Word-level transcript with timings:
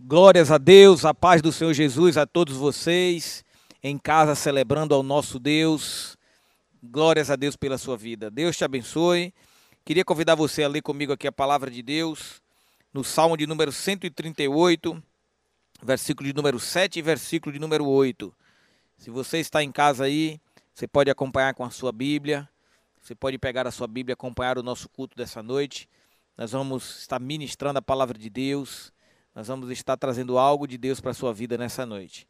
Glórias 0.00 0.50
a 0.50 0.58
Deus, 0.58 1.04
a 1.04 1.14
paz 1.14 1.40
do 1.40 1.52
Senhor 1.52 1.72
Jesus 1.72 2.16
a 2.16 2.26
todos 2.26 2.56
vocês 2.56 3.44
em 3.80 3.96
casa 3.96 4.34
celebrando 4.34 4.92
ao 4.92 5.04
nosso 5.04 5.38
Deus. 5.38 6.18
Glórias 6.82 7.30
a 7.30 7.36
Deus 7.36 7.54
pela 7.54 7.78
sua 7.78 7.96
vida. 7.96 8.28
Deus 8.28 8.56
te 8.56 8.64
abençoe. 8.64 9.32
Queria 9.84 10.04
convidar 10.04 10.34
você 10.34 10.64
a 10.64 10.68
ler 10.68 10.82
comigo 10.82 11.12
aqui 11.12 11.28
a 11.28 11.32
palavra 11.32 11.70
de 11.70 11.80
Deus 11.80 12.42
no 12.92 13.04
Salmo 13.04 13.36
de 13.36 13.46
número 13.46 13.70
138, 13.70 15.00
versículo 15.80 16.28
de 16.28 16.34
número 16.34 16.58
7 16.58 16.98
e 16.98 17.02
versículo 17.02 17.52
de 17.52 17.60
número 17.60 17.86
8. 17.86 18.34
Se 18.98 19.10
você 19.10 19.38
está 19.38 19.62
em 19.62 19.70
casa 19.70 20.06
aí, 20.06 20.40
você 20.74 20.88
pode 20.88 21.08
acompanhar 21.08 21.54
com 21.54 21.62
a 21.62 21.70
sua 21.70 21.92
Bíblia. 21.92 22.48
Você 23.00 23.14
pode 23.14 23.38
pegar 23.38 23.64
a 23.64 23.70
sua 23.70 23.86
Bíblia 23.86 24.12
e 24.12 24.14
acompanhar 24.14 24.58
o 24.58 24.62
nosso 24.62 24.88
culto 24.88 25.16
dessa 25.16 25.40
noite. 25.40 25.88
Nós 26.36 26.50
vamos 26.50 26.98
estar 26.98 27.20
ministrando 27.20 27.78
a 27.78 27.82
palavra 27.82 28.18
de 28.18 28.28
Deus. 28.28 28.92
Nós 29.34 29.48
vamos 29.48 29.68
estar 29.70 29.96
trazendo 29.96 30.38
algo 30.38 30.64
de 30.64 30.78
Deus 30.78 31.00
para 31.00 31.10
a 31.10 31.14
sua 31.14 31.34
vida 31.34 31.58
nessa 31.58 31.84
noite. 31.84 32.28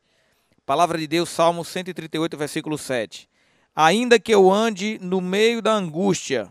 Palavra 0.65 0.97
de 0.97 1.07
Deus, 1.07 1.29
Salmo 1.29 1.62
138, 1.62 2.35
versículo 2.35 2.79
7. 2.79 3.29
Ainda 3.77 4.19
que 4.19 4.35
eu 4.35 4.51
ande 4.51 4.99
no 5.03 5.21
meio 5.21 5.61
da 5.61 5.75
angústia, 5.75 6.51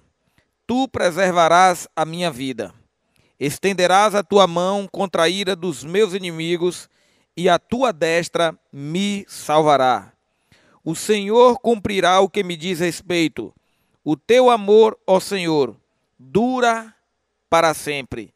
tu 0.68 0.88
preservarás 0.88 1.88
a 1.96 2.06
minha 2.06 2.30
vida. 2.30 2.72
Estenderás 3.40 4.14
a 4.14 4.22
tua 4.22 4.46
mão 4.46 4.88
contra 4.92 5.24
a 5.24 5.30
ira 5.30 5.56
dos 5.56 5.84
meus 5.84 6.14
inimigos, 6.14 6.88
e 7.36 7.50
a 7.50 7.58
tua 7.58 7.92
destra 7.92 8.56
me 8.72 9.26
salvará. 9.28 10.14
O 10.84 10.94
Senhor 10.94 11.58
cumprirá 11.58 12.20
o 12.20 12.30
que 12.30 12.44
me 12.44 12.56
diz 12.56 12.80
respeito. 12.80 13.52
O 14.04 14.16
teu 14.16 14.52
amor, 14.52 15.00
ó 15.08 15.20
Senhor, 15.20 15.76
dura 16.20 16.94
para 17.50 17.74
sempre 17.74 18.32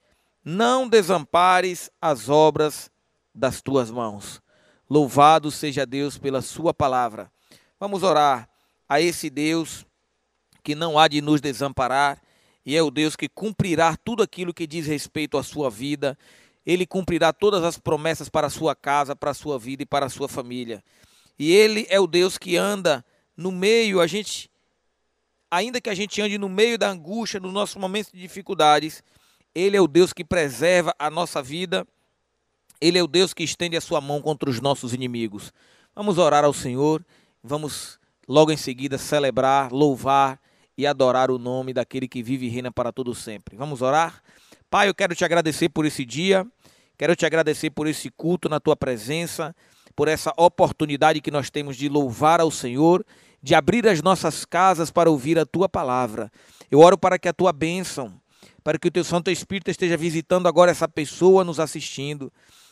não 0.49 0.87
desampares 0.87 1.91
as 2.01 2.29
obras 2.29 2.89
das 3.35 3.61
tuas 3.61 3.91
mãos. 3.91 4.41
Louvado 4.89 5.51
seja 5.51 5.85
Deus 5.85 6.17
pela 6.17 6.41
sua 6.41 6.73
palavra. 6.73 7.29
Vamos 7.77 8.01
orar 8.01 8.47
a 8.87 9.01
esse 9.01 9.29
Deus 9.29 9.85
que 10.63 10.73
não 10.73 10.97
há 10.97 11.09
de 11.09 11.19
nos 11.19 11.41
desamparar 11.41 12.21
e 12.65 12.77
é 12.77 12.81
o 12.81 12.89
Deus 12.89 13.17
que 13.17 13.27
cumprirá 13.27 13.97
tudo 13.97 14.23
aquilo 14.23 14.53
que 14.53 14.65
diz 14.65 14.87
respeito 14.87 15.37
à 15.37 15.43
sua 15.43 15.69
vida. 15.69 16.17
Ele 16.65 16.85
cumprirá 16.85 17.33
todas 17.33 17.61
as 17.65 17.77
promessas 17.77 18.29
para 18.29 18.47
a 18.47 18.49
sua 18.49 18.73
casa, 18.73 19.17
para 19.17 19.31
a 19.31 19.33
sua 19.33 19.59
vida 19.59 19.83
e 19.83 19.85
para 19.85 20.05
a 20.05 20.09
sua 20.09 20.29
família. 20.29 20.81
E 21.37 21.51
ele 21.51 21.85
é 21.89 21.99
o 21.99 22.07
Deus 22.07 22.37
que 22.37 22.55
anda 22.55 23.03
no 23.35 23.51
meio, 23.51 23.99
a 23.99 24.07
gente 24.07 24.49
ainda 25.51 25.81
que 25.81 25.89
a 25.89 25.93
gente 25.93 26.21
ande 26.21 26.37
no 26.37 26.47
meio 26.47 26.77
da 26.77 26.89
angústia, 26.89 27.37
nos 27.37 27.51
nossos 27.51 27.75
momentos 27.75 28.13
de 28.13 28.21
dificuldades, 28.21 29.03
ele 29.57 29.75
é 29.75 29.81
o 29.81 29.87
Deus 29.87 30.13
que 30.13 30.23
preserva 30.23 30.93
a 30.99 31.09
nossa 31.09 31.41
vida. 31.41 31.87
Ele 32.79 32.99
é 32.99 33.03
o 33.03 33.07
Deus 33.07 33.33
que 33.33 33.43
estende 33.43 33.75
a 33.75 33.81
sua 33.81 33.99
mão 33.99 34.21
contra 34.21 34.47
os 34.47 34.61
nossos 34.61 34.93
inimigos. 34.93 35.51
Vamos 35.95 36.19
orar 36.19 36.45
ao 36.45 36.53
Senhor. 36.53 37.03
Vamos 37.43 37.99
logo 38.27 38.51
em 38.51 38.57
seguida 38.57 38.99
celebrar, 38.99 39.71
louvar 39.71 40.39
e 40.77 40.85
adorar 40.85 41.31
o 41.31 41.39
nome 41.39 41.73
daquele 41.73 42.07
que 42.07 42.21
vive 42.21 42.45
e 42.45 42.49
reina 42.49 42.71
para 42.71 42.91
todo 42.91 43.15
sempre. 43.15 43.57
Vamos 43.57 43.81
orar? 43.81 44.21
Pai, 44.69 44.89
eu 44.89 44.93
quero 44.93 45.15
te 45.15 45.25
agradecer 45.25 45.69
por 45.69 45.87
esse 45.87 46.05
dia. 46.05 46.45
Quero 46.95 47.15
te 47.15 47.25
agradecer 47.25 47.71
por 47.71 47.87
esse 47.87 48.11
culto 48.11 48.47
na 48.47 48.59
tua 48.59 48.75
presença, 48.75 49.55
por 49.95 50.07
essa 50.07 50.31
oportunidade 50.37 51.19
que 51.19 51.31
nós 51.31 51.49
temos 51.49 51.75
de 51.75 51.89
louvar 51.89 52.39
ao 52.39 52.51
Senhor, 52.51 53.03
de 53.41 53.55
abrir 53.55 53.87
as 53.87 54.03
nossas 54.03 54.45
casas 54.45 54.91
para 54.91 55.09
ouvir 55.09 55.39
a 55.39 55.47
tua 55.47 55.67
palavra. 55.67 56.31
Eu 56.69 56.79
oro 56.79 56.95
para 56.95 57.17
que 57.17 57.27
a 57.27 57.33
tua 57.33 57.51
bênção, 57.51 58.13
para 58.67 58.77
que 58.77 58.89
o 58.89 58.91
teu 58.91 59.05
Santo 59.05 59.31
Espírito 59.31 59.71
esteja 59.71 59.95
visitando 59.95 60.45
agora 60.45 60.69
essa 60.69 60.89
pessoa 60.89 61.45
nos 61.45 61.57
assistindo. 61.57 62.29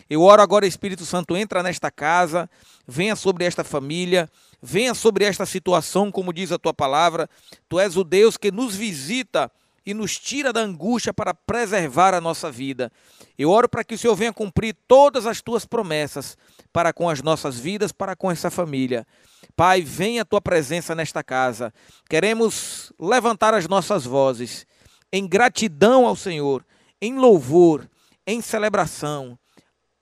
Eu 0.09 0.23
oro 0.23 0.41
agora, 0.41 0.67
Espírito 0.67 1.05
Santo, 1.05 1.37
entra 1.37 1.63
nesta 1.63 1.89
casa, 1.89 2.49
venha 2.85 3.15
sobre 3.15 3.45
esta 3.45 3.63
família, 3.63 4.29
venha 4.61 4.93
sobre 4.93 5.23
esta 5.23 5.45
situação, 5.45 6.11
como 6.11 6.33
diz 6.33 6.51
a 6.51 6.59
tua 6.59 6.73
palavra. 6.73 7.29
Tu 7.69 7.79
és 7.79 7.95
o 7.95 8.03
Deus 8.03 8.35
que 8.35 8.51
nos 8.51 8.75
visita 8.75 9.49
e 9.85 9.93
nos 9.93 10.19
tira 10.19 10.51
da 10.51 10.59
angústia 10.59 11.13
para 11.13 11.33
preservar 11.33 12.13
a 12.13 12.19
nossa 12.19 12.51
vida. 12.51 12.91
Eu 13.37 13.49
oro 13.49 13.69
para 13.69 13.85
que 13.85 13.95
o 13.95 13.97
Senhor 13.97 14.17
venha 14.17 14.33
cumprir 14.33 14.75
todas 14.89 15.25
as 15.25 15.41
tuas 15.41 15.63
promessas 15.63 16.37
para 16.73 16.91
com 16.91 17.09
as 17.09 17.21
nossas 17.21 17.57
vidas, 17.57 17.93
para 17.93 18.17
com 18.17 18.29
essa 18.29 18.51
família. 18.51 19.07
Pai, 19.55 19.81
venha 19.81 20.23
a 20.23 20.25
tua 20.25 20.41
presença 20.41 20.93
nesta 20.93 21.23
casa. 21.23 21.73
Queremos 22.09 22.91
levantar 22.99 23.53
as 23.53 23.65
nossas 23.65 24.03
vozes 24.03 24.67
em 25.15 25.25
gratidão 25.25 26.05
ao 26.05 26.13
Senhor, 26.13 26.65
em 27.01 27.17
louvor, 27.17 27.89
em 28.27 28.41
celebração 28.41 29.39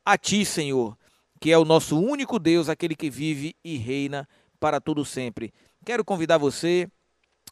a 0.04 0.18
Ti, 0.18 0.44
Senhor, 0.44 0.98
que 1.40 1.52
é 1.52 1.58
o 1.58 1.64
nosso 1.64 2.00
único 2.00 2.40
Deus, 2.40 2.68
aquele 2.68 2.96
que 2.96 3.12
vive 3.12 3.56
e 3.64 3.78
reina 3.78 4.28
para 4.60 4.82
todo 4.82 5.06
sempre. 5.06 5.54
Quero 5.86 6.04
convidar 6.04 6.40
você 6.40 6.90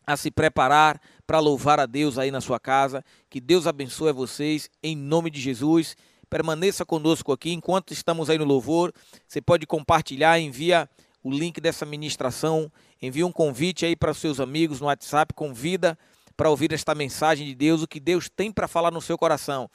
a 0.08 0.18
se 0.18 0.32
preparar 0.32 1.00
para 1.28 1.38
louvar 1.38 1.80
a 1.80 1.86
Deus 1.86 2.18
aí 2.18 2.32
na 2.32 2.42
sua 2.42 2.60
casa. 2.60 3.06
Que 3.30 3.40
Deus 3.40 3.68
abençoe 3.68 4.12
vocês 4.12 4.68
em 4.82 4.96
nome 4.98 5.30
de 5.30 5.40
Jesus. 5.40 5.96
Permaneça 6.32 6.84
conosco 6.84 7.32
aqui 7.32 7.52
enquanto 7.52 7.94
estamos 7.94 8.28
aí 8.28 8.40
no 8.40 8.46
louvor. 8.46 8.92
Você 9.28 9.40
pode 9.40 9.68
compartilhar, 9.68 10.40
envia 10.40 10.90
o 11.24 11.30
link 11.30 11.62
dessa 11.62 11.86
ministração, 11.86 12.72
envia 13.00 13.28
um 13.28 13.32
convite 13.32 13.86
aí 13.86 13.96
para 13.96 14.16
seus 14.16 14.40
amigos 14.40 14.82
no 14.82 14.88
WhatsApp, 14.88 15.32
convida 15.36 15.96
para 16.42 16.50
ouvir 16.50 16.74
esta 16.74 16.96
mensagem 16.96 17.46
de 17.46 17.54
Deus, 17.54 17.84
o 17.84 17.88
que 17.88 18.00
Deus 18.00 18.28
tem 18.28 18.52
para 18.52 18.68
falar 18.68 18.90
no 18.90 19.00
seu 19.00 19.16
coração. 19.16 19.70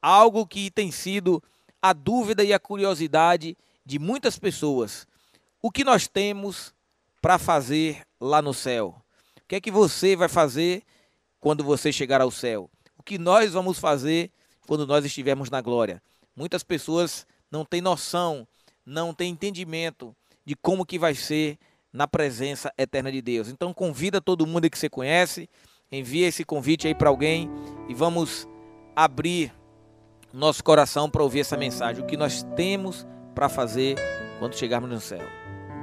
Algo 0.00 0.46
que 0.46 0.70
tem 0.70 0.92
sido 0.92 1.42
a 1.82 1.92
dúvida 1.92 2.44
e 2.44 2.52
a 2.52 2.60
curiosidade 2.60 3.56
de 3.84 3.98
muitas 3.98 4.38
pessoas. 4.38 5.04
O 5.60 5.68
que 5.68 5.82
nós 5.82 6.06
temos 6.06 6.72
para 7.20 7.40
fazer 7.40 8.06
lá 8.20 8.40
no 8.40 8.54
céu? 8.54 9.02
O 9.38 9.48
que 9.48 9.56
é 9.56 9.60
que 9.60 9.72
você 9.72 10.14
vai 10.14 10.28
fazer 10.28 10.84
quando 11.40 11.64
você 11.64 11.92
chegar 11.92 12.20
ao 12.20 12.30
céu? 12.30 12.70
O 12.96 13.02
que 13.02 13.18
nós 13.18 13.54
vamos 13.54 13.80
fazer 13.80 14.30
quando 14.68 14.86
nós 14.86 15.04
estivermos 15.04 15.50
na 15.50 15.60
glória? 15.60 16.00
Muitas 16.36 16.62
pessoas 16.62 17.26
não 17.50 17.64
têm 17.64 17.80
noção, 17.80 18.46
não 18.86 19.12
têm 19.12 19.32
entendimento 19.32 20.14
de 20.44 20.54
como 20.54 20.86
que 20.86 21.00
vai 21.00 21.16
ser 21.16 21.58
na 21.92 22.06
presença 22.06 22.72
eterna 22.78 23.10
de 23.10 23.20
Deus. 23.20 23.48
Então 23.48 23.74
convida 23.74 24.20
todo 24.20 24.46
mundo 24.46 24.70
que 24.70 24.78
você 24.78 24.88
conhece, 24.88 25.50
envia 25.92 26.26
esse 26.26 26.44
convite 26.44 26.88
aí 26.88 26.94
para 26.94 27.10
alguém 27.10 27.50
e 27.88 27.94
vamos 27.94 28.48
abrir 28.96 29.52
nosso 30.32 30.64
coração 30.64 31.10
para 31.10 31.22
ouvir 31.22 31.40
essa 31.40 31.56
mensagem, 31.56 32.02
o 32.02 32.06
que 32.06 32.16
nós 32.16 32.42
temos 32.56 33.06
para 33.34 33.48
fazer 33.48 33.96
quando 34.38 34.56
chegarmos 34.56 34.90
no 34.90 35.00
céu. 35.00 35.22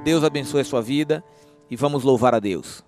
Deus 0.04 0.24
abençoe 0.24 0.62
a 0.62 0.64
sua 0.64 0.82
vida 0.82 1.22
e 1.70 1.76
vamos 1.76 2.02
louvar 2.02 2.34
a 2.34 2.40
Deus. 2.40 2.84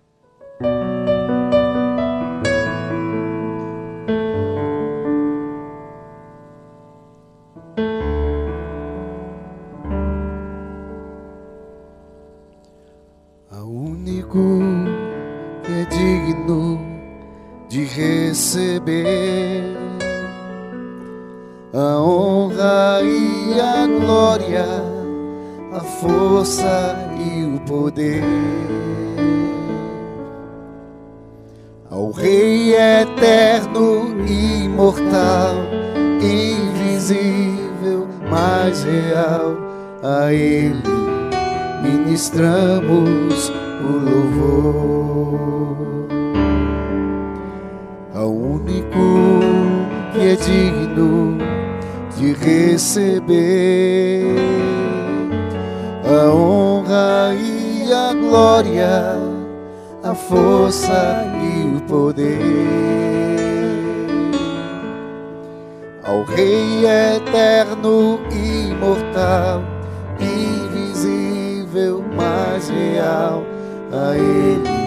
Mais 72.15 72.69
real, 72.69 73.45
a 73.93 74.17
Ele. 74.17 74.83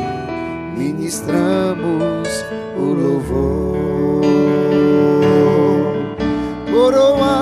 Ministramos 0.78 2.46
o 2.78 2.82
louvor. 2.82 3.76
Coroar 6.72 7.36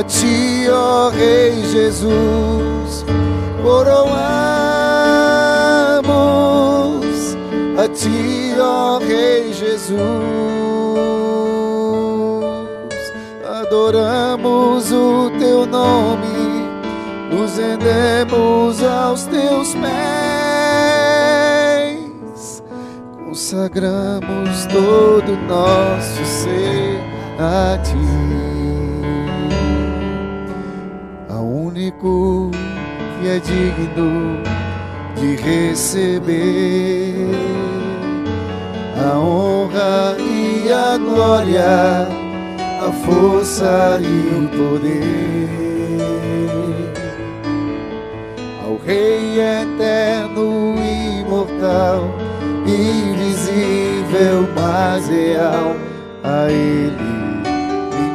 a 0.00 0.02
ti, 0.04 0.66
ó 0.70 1.10
Rei 1.10 1.62
Jesus, 1.62 3.04
coroamos 3.62 4.16
a 7.76 7.86
ti, 7.88 8.54
ó 8.58 8.98
Rei 8.98 9.52
Jesus, 9.52 10.39
adoramos 13.70 14.90
o 14.90 15.30
teu 15.38 15.64
nome, 15.64 16.66
nos 17.30 17.56
rendemos 17.56 18.82
aos 18.82 19.26
teus 19.26 19.72
pés, 19.76 19.84
consagramos 23.24 24.66
todo 24.66 25.34
o 25.34 25.36
nosso 25.46 26.24
ser 26.24 26.98
a 27.38 27.78
ti. 27.78 27.94
único 31.40 32.50
que 33.20 33.28
é 33.28 33.38
digno 33.38 34.42
de 35.14 35.36
receber 35.36 36.34
a 38.98 39.18
honra 39.18 40.16
e 40.18 40.70
a 40.72 40.98
glória, 40.98 42.19
a 42.90 42.92
força 42.92 44.00
e 44.02 44.34
o 44.34 44.48
poder 44.48 45.48
ao 48.64 48.76
Rei 48.84 49.38
eterno, 49.40 50.74
imortal, 51.20 52.02
invisível, 52.66 54.48
mas 54.56 55.08
real, 55.08 55.76
a 56.24 56.50
Ele 56.50 56.96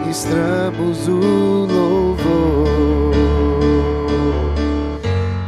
ministramos 0.03 1.07
o 1.07 1.67
louvor. 1.71 3.15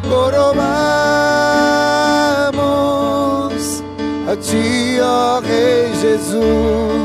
coroamos 0.07 0.63
a 4.31 4.35
ti, 4.38 5.00
ó 5.01 5.41
Rei 5.41 5.94
Jesus, 5.95 6.96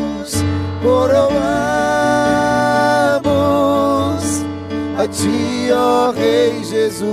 ó 5.82 6.12
Rei 6.12 6.62
Jesus, 6.62 7.08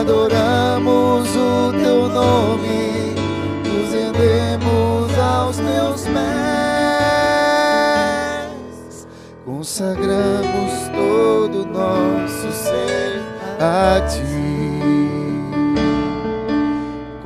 adoramos 0.00 1.28
o 1.36 1.72
teu 1.72 2.08
nome, 2.08 3.14
nos 3.64 3.92
rendemos 3.92 5.18
aos 5.18 5.56
teus 5.58 6.02
pés, 6.04 6.16
consagramos 9.44 10.88
todo 10.94 11.66
nosso 11.66 12.50
ser 12.52 13.20
a 13.60 14.00
ti. 14.08 14.22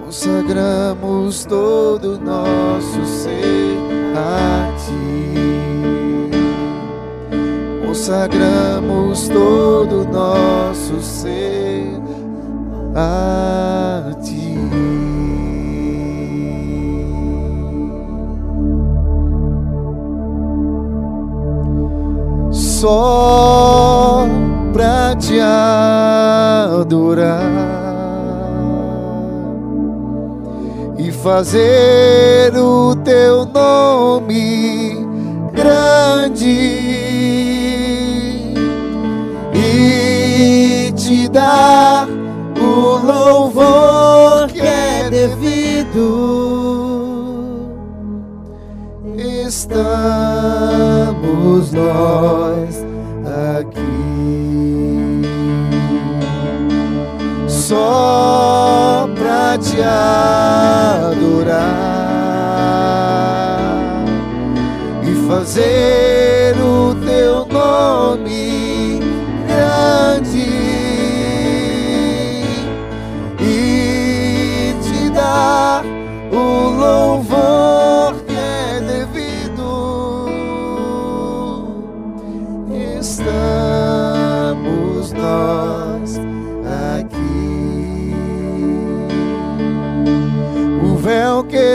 Consagramos 0.04 1.44
todo 1.44 2.18
nosso 2.18 3.04
ser 3.04 3.76
a 4.16 4.60
ti. 4.62 4.65
Consagramos 8.06 9.28
todo 9.28 10.06
nosso 10.12 11.00
ser 11.00 11.90
a 12.94 14.12
ti. 14.22 14.54
Só 22.52 24.24
pra 24.72 25.16
te 25.16 25.40
adorar 25.40 27.40
e 30.96 31.10
fazer 31.10 32.56
o 32.56 32.94
teu 33.02 33.46
nome 33.46 35.04
grande 35.52 37.05
te 41.06 41.28
dar 41.28 42.08
o 42.60 42.98
louvor 42.98 44.48
que 44.48 44.60
é 44.60 45.08
devido. 45.08 46.02
Estamos 49.46 49.70
nós 51.70 52.84
aqui 53.54 55.22
só 57.46 59.08
pra 59.14 59.56
te 59.58 59.80
adorar 59.80 60.56
e 65.04 65.14
fazer 65.28 66.56
o 66.60 66.96
teu 66.96 67.46
nome 67.46 68.55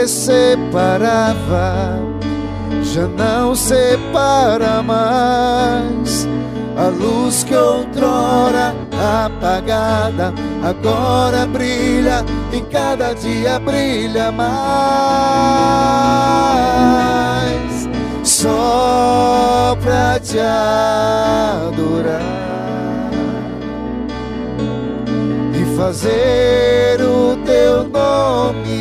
separava 0.06 2.02
já 2.82 3.06
não 3.06 3.54
separa 3.54 4.82
mais. 4.82 6.28
A 6.76 6.88
luz 6.88 7.44
que 7.44 7.54
outrora 7.54 8.74
apagada 9.24 10.34
agora 10.62 11.46
brilha 11.46 12.24
e 12.52 12.60
cada 12.62 13.14
dia 13.14 13.58
brilha 13.58 14.32
mais. 14.32 14.52
Só 18.22 19.76
pra 19.82 20.18
te 20.20 20.38
adorar 20.38 22.20
e 25.54 25.76
fazer 25.76 27.00
o 27.00 27.36
teu 27.44 27.88
nome 27.88 28.71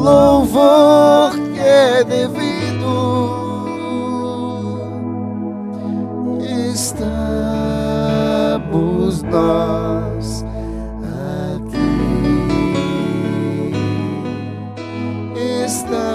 louvor 0.00 1.32
que 1.52 1.60
é 1.60 2.02
devido. 2.02 2.40
Estamos 6.74 7.62
nós 9.24 10.44
aqui. 11.54 11.90
Estamos 15.64 16.08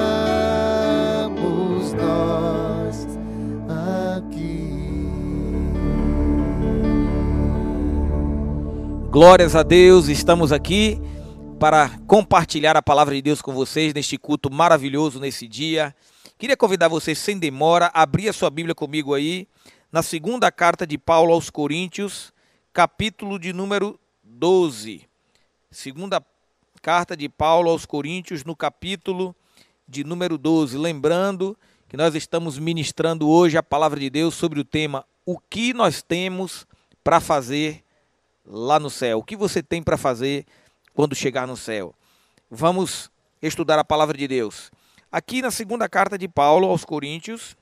nós 1.94 3.08
aqui. 4.18 4.74
Glórias 9.12 9.56
a 9.56 9.62
Deus, 9.64 10.08
estamos 10.10 10.52
aqui 10.52 11.05
para 11.66 11.90
compartilhar 12.06 12.78
a 12.78 12.82
palavra 12.84 13.16
de 13.16 13.24
Deus 13.24 13.42
com 13.42 13.52
vocês 13.52 13.92
neste 13.92 14.20
culto 14.20 14.52
maravilhoso 14.54 15.20
nesse 15.20 15.48
dia. 15.48 15.96
Queria 16.38 16.56
convidar 16.56 16.88
vocês 16.88 17.18
sem 17.18 17.40
demora 17.40 17.90
a 17.92 18.04
abrir 18.04 18.30
a 18.30 18.34
sua 18.34 18.52
Bíblia 18.52 18.76
comigo 18.76 19.16
aí 19.16 19.48
na 19.92 20.04
segunda 20.04 20.52
carta 20.52 20.86
de 20.86 20.96
Paulo 20.96 21.34
aos 21.34 21.50
Coríntios, 21.50 22.32
capítulo 22.72 23.40
de 23.40 23.52
número 23.52 24.00
12. 24.24 25.10
Segunda 25.72 26.24
carta 26.84 27.18
de 27.18 27.28
Paulo 27.28 27.72
aos 27.72 27.84
Coríntios, 27.84 28.44
no 28.44 28.56
capítulo 28.56 29.36
de 29.88 30.04
número 30.04 30.38
12. 30.38 30.78
Lembrando 30.78 31.58
que 31.90 31.98
nós 31.98 32.14
estamos 32.14 32.60
ministrando 32.60 33.28
hoje 33.28 33.58
a 33.58 33.64
palavra 33.64 34.00
de 34.00 34.12
Deus 34.12 34.36
sobre 34.36 34.60
o 34.60 34.64
tema 34.64 35.04
O 35.26 35.40
que 35.40 35.74
nós 35.74 36.04
temos 36.04 36.68
para 37.04 37.20
fazer 37.20 37.84
lá 38.46 38.80
no 38.80 38.92
céu? 38.92 39.18
O 39.18 39.24
que 39.24 39.36
você 39.36 39.64
tem 39.64 39.82
para 39.82 39.98
fazer 39.98 40.46
quando 40.96 41.14
chegar 41.14 41.46
no 41.46 41.56
céu? 41.56 41.94
Vamos 42.50 43.12
estudar 43.42 43.78
a 43.78 43.84
palavra 43.84 44.18
de 44.18 44.28
Deus. 44.28 44.72
Aqui 45.12 45.42
na 45.42 45.52
segunda 45.52 45.88
carta 45.88 46.18
de 46.18 46.28
Paulo 46.28 46.68
aos 46.68 46.84
Coríntios, 46.84 47.56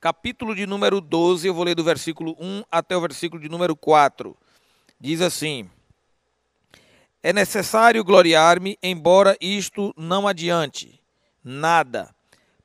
capítulo 0.00 0.54
de 0.54 0.66
número 0.66 1.00
12, 1.00 1.48
eu 1.48 1.54
vou 1.54 1.64
ler 1.64 1.74
do 1.74 1.82
versículo 1.82 2.36
1 2.38 2.64
até 2.70 2.96
o 2.96 3.00
versículo 3.00 3.42
de 3.42 3.48
número 3.48 3.74
4. 3.74 4.36
Diz 5.00 5.20
assim: 5.20 5.68
É 7.22 7.32
necessário 7.32 8.04
gloriar-me, 8.04 8.78
embora 8.82 9.36
isto 9.40 9.92
não 9.96 10.28
adiante 10.28 11.02
nada. 11.42 12.14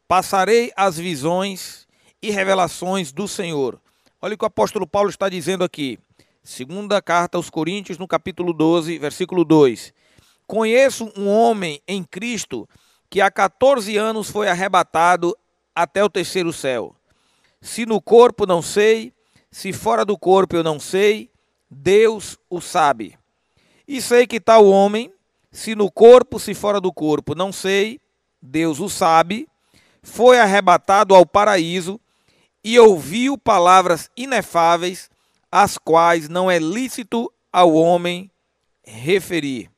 Passarei 0.07 0.71
as 0.75 0.97
visões 0.97 1.87
e 2.21 2.29
revelações 2.31 3.11
do 3.11 3.27
Senhor. 3.27 3.81
Olha 4.21 4.35
o 4.35 4.37
que 4.37 4.45
o 4.45 4.47
apóstolo 4.47 4.87
Paulo 4.87 5.09
está 5.09 5.29
dizendo 5.29 5.63
aqui. 5.63 5.99
Segunda 6.47 7.01
carta 7.01 7.37
aos 7.37 7.49
Coríntios, 7.49 7.97
no 7.97 8.07
capítulo 8.07 8.53
12, 8.53 8.97
versículo 8.99 9.43
2. 9.43 9.93
Conheço 10.47 11.11
um 11.17 11.27
homem 11.27 11.81
em 11.85 12.05
Cristo 12.05 12.69
que 13.09 13.19
há 13.19 13.29
14 13.29 13.97
anos 13.97 14.29
foi 14.29 14.47
arrebatado 14.47 15.37
até 15.75 16.01
o 16.01 16.09
terceiro 16.09 16.53
céu. 16.53 16.95
Se 17.59 17.85
no 17.85 17.99
corpo 17.99 18.45
não 18.45 18.61
sei, 18.61 19.11
se 19.51 19.73
fora 19.73 20.05
do 20.05 20.17
corpo 20.17 20.55
eu 20.55 20.63
não 20.63 20.79
sei, 20.79 21.29
Deus 21.69 22.39
o 22.49 22.61
sabe. 22.61 23.19
E 23.85 24.01
sei 24.01 24.25
que 24.25 24.39
tal 24.39 24.67
homem, 24.67 25.11
se 25.51 25.75
no 25.75 25.91
corpo, 25.91 26.39
se 26.39 26.53
fora 26.53 26.79
do 26.79 26.93
corpo, 26.93 27.35
não 27.35 27.51
sei, 27.51 27.99
Deus 28.41 28.79
o 28.79 28.87
sabe, 28.87 29.49
foi 30.01 30.39
arrebatado 30.39 31.13
ao 31.13 31.25
paraíso 31.25 31.99
e 32.63 32.79
ouviu 32.79 33.37
palavras 33.37 34.09
inefáveis, 34.15 35.09
as 35.51 35.77
quais 35.77 36.27
não 36.29 36.49
é 36.49 36.59
lícito 36.59 37.31
ao 37.51 37.73
homem 37.73 38.29
referir. 38.83 39.69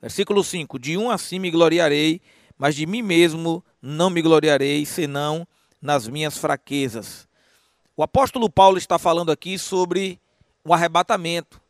Versículo 0.00 0.44
5: 0.44 0.78
De 0.78 0.96
um 0.96 1.10
assim 1.10 1.38
me 1.38 1.50
gloriarei, 1.50 2.20
mas 2.58 2.74
de 2.74 2.86
mim 2.86 3.02
mesmo 3.02 3.64
não 3.80 4.10
me 4.10 4.20
gloriarei, 4.20 4.84
senão 4.84 5.46
nas 5.80 6.08
minhas 6.08 6.38
fraquezas. 6.38 7.28
O 7.96 8.02
apóstolo 8.02 8.50
Paulo 8.50 8.78
está 8.78 8.98
falando 8.98 9.30
aqui 9.30 9.58
sobre 9.58 10.20
o 10.64 10.74
arrebatamento. 10.74 11.60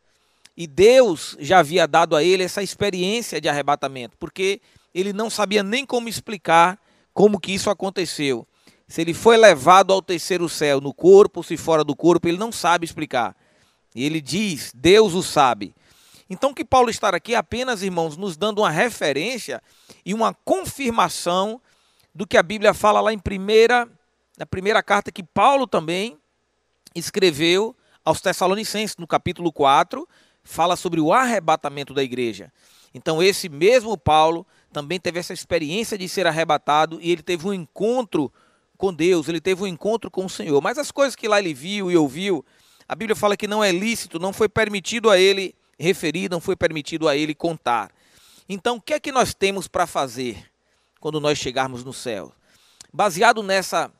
E 0.57 0.65
Deus 0.65 1.35
já 1.39 1.59
havia 1.59 1.85
dado 1.85 2.15
a 2.15 2.23
ele 2.23 2.43
essa 2.43 2.63
experiência 2.63 3.41
de 3.41 3.49
arrebatamento, 3.49 4.17
porque 4.17 4.61
ele 4.93 5.11
não 5.11 5.29
sabia 5.29 5.61
nem 5.61 5.85
como 5.85 6.07
explicar 6.07 6.79
como 7.13 7.39
que 7.39 7.53
isso 7.53 7.69
aconteceu. 7.69 8.47
Se 8.87 9.01
ele 9.01 9.13
foi 9.13 9.37
levado 9.37 9.91
ao 9.91 10.01
terceiro 10.01 10.47
céu, 10.47 10.79
no 10.79 10.93
corpo, 10.93 11.43
se 11.43 11.57
fora 11.57 11.83
do 11.83 11.95
corpo, 11.95 12.27
ele 12.27 12.37
não 12.37 12.51
sabe 12.51 12.85
explicar. 12.85 13.35
E 13.95 14.03
ele 14.03 14.21
diz, 14.21 14.71
Deus 14.75 15.13
o 15.13 15.23
sabe. 15.23 15.73
Então, 16.29 16.53
que 16.53 16.65
Paulo 16.65 16.89
está 16.89 17.09
aqui 17.09 17.33
é 17.33 17.37
apenas, 17.37 17.81
irmãos, 17.83 18.17
nos 18.17 18.35
dando 18.35 18.59
uma 18.59 18.69
referência 18.69 19.61
e 20.05 20.13
uma 20.13 20.33
confirmação 20.33 21.61
do 22.13 22.25
que 22.25 22.37
a 22.37 22.43
Bíblia 22.43 22.73
fala 22.73 23.01
lá 23.01 23.13
em 23.13 23.19
primeira 23.19 23.89
na 24.37 24.45
primeira 24.45 24.83
carta 24.83 25.11
que 25.11 25.23
Paulo 25.23 25.65
também 25.65 26.17
escreveu 26.93 27.75
aos 28.03 28.21
Tessalonicenses, 28.21 28.97
no 28.97 29.07
capítulo 29.07 29.51
4, 29.51 30.07
fala 30.43 30.75
sobre 30.75 30.99
o 30.99 31.13
arrebatamento 31.13 31.93
da 31.93 32.03
igreja. 32.03 32.51
Então, 32.93 33.23
esse 33.23 33.49
mesmo 33.49 33.97
Paulo 33.97 34.45
também 34.71 34.99
teve 34.99 35.19
essa 35.19 35.33
experiência 35.33 35.97
de 35.97 36.07
ser 36.07 36.27
arrebatado 36.27 36.99
e 37.01 37.11
ele 37.11 37.23
teve 37.23 37.47
um 37.47 37.53
encontro 37.53 38.31
Deus, 38.95 39.27
ele 39.27 39.41
teve 39.41 39.63
um 39.63 39.67
encontro 39.67 40.11
com 40.11 40.25
o 40.25 40.29
Senhor. 40.29 40.61
Mas 40.61 40.77
as 40.77 40.91
coisas 40.91 41.15
que 41.15 41.27
lá 41.27 41.39
ele 41.39 41.53
viu 41.53 41.91
e 41.91 41.97
ouviu, 41.97 42.45
a 42.87 42.95
Bíblia 42.95 43.15
fala 43.15 43.37
que 43.37 43.47
não 43.47 43.63
é 43.63 43.71
lícito, 43.71 44.19
não 44.19 44.33
foi 44.33 44.47
permitido 44.47 45.09
a 45.09 45.17
ele 45.17 45.55
referir, 45.79 46.29
não 46.29 46.39
foi 46.39 46.55
permitido 46.55 47.07
a 47.07 47.15
ele 47.15 47.33
contar. 47.33 47.91
Então, 48.47 48.77
o 48.77 48.81
que 48.81 48.93
é 48.93 48.99
que 48.99 49.11
nós 49.11 49.33
temos 49.33 49.67
para 49.67 49.87
fazer 49.87 50.51
quando 50.99 51.19
nós 51.19 51.37
chegarmos 51.37 51.83
no 51.83 51.93
céu? 51.93 52.33
Baseado 52.93 53.41
nessa 53.41 53.91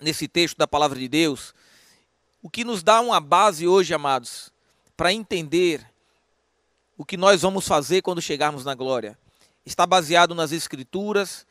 nesse 0.00 0.28
texto 0.28 0.56
da 0.56 0.66
palavra 0.66 0.98
de 0.98 1.08
Deus, 1.08 1.52
o 2.42 2.48
que 2.48 2.64
nos 2.64 2.82
dá 2.82 3.00
uma 3.00 3.20
base 3.20 3.66
hoje, 3.66 3.92
amados, 3.92 4.52
para 4.96 5.12
entender 5.12 5.84
o 6.96 7.04
que 7.04 7.16
nós 7.16 7.42
vamos 7.42 7.66
fazer 7.66 8.02
quando 8.02 8.22
chegarmos 8.22 8.64
na 8.64 8.74
glória. 8.74 9.18
Está 9.66 9.86
baseado 9.86 10.34
nas 10.34 10.52
Escrituras, 10.52 11.46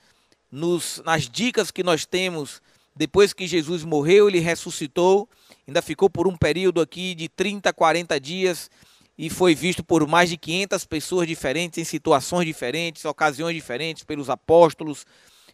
nos, 0.51 1.01
nas 1.05 1.29
dicas 1.29 1.71
que 1.71 1.83
nós 1.83 2.05
temos 2.05 2.61
depois 2.97 3.31
que 3.31 3.45
Jesus 3.45 3.83
morreu, 3.83 4.27
ele 4.27 4.39
ressuscitou, 4.39 5.29
ainda 5.67 5.83
ficou 5.83 6.09
por 6.09 6.27
um 6.27 6.35
período 6.35 6.81
aqui 6.81 7.13
de 7.13 7.29
30, 7.29 7.71
40 7.71 8.19
dias 8.19 8.71
e 9.15 9.29
foi 9.29 9.53
visto 9.53 9.83
por 9.83 10.07
mais 10.07 10.31
de 10.31 10.37
500 10.37 10.85
pessoas 10.85 11.27
diferentes, 11.27 11.77
em 11.77 11.83
situações 11.83 12.45
diferentes, 12.45 13.05
ocasiões 13.05 13.53
diferentes, 13.53 14.03
pelos 14.03 14.31
apóstolos, 14.31 15.05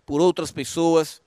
por 0.05 0.21
outras 0.21 0.51
pessoas. 0.51 1.21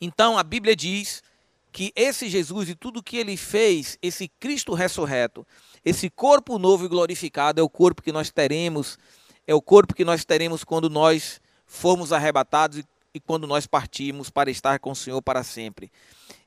Então 0.00 0.38
a 0.38 0.42
Bíblia 0.42 0.74
diz 0.74 1.22
que 1.70 1.92
esse 1.94 2.28
Jesus 2.28 2.70
e 2.70 2.74
tudo 2.74 3.02
que 3.02 3.18
ele 3.18 3.36
fez, 3.36 3.98
esse 4.00 4.28
Cristo 4.40 4.72
ressurreto, 4.72 5.46
esse 5.84 6.08
corpo 6.08 6.58
novo 6.58 6.86
e 6.86 6.88
glorificado 6.88 7.60
é 7.60 7.62
o 7.62 7.68
corpo 7.68 8.02
que 8.02 8.12
nós 8.12 8.30
teremos, 8.30 8.98
é 9.46 9.54
o 9.54 9.60
corpo 9.60 9.94
que 9.94 10.06
nós 10.06 10.24
teremos 10.24 10.64
quando 10.64 10.88
nós 10.88 11.38
formos 11.72 12.12
arrebatados 12.12 12.82
e 13.14 13.18
quando 13.18 13.46
nós 13.46 13.66
partimos 13.66 14.28
para 14.28 14.50
estar 14.50 14.78
com 14.78 14.90
o 14.90 14.96
Senhor 14.96 15.20
para 15.22 15.42
sempre. 15.42 15.90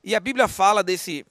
E 0.02 0.14
a 0.14 0.20
Bíblia 0.20 0.46
fala 0.46 0.82
desse 0.82 1.26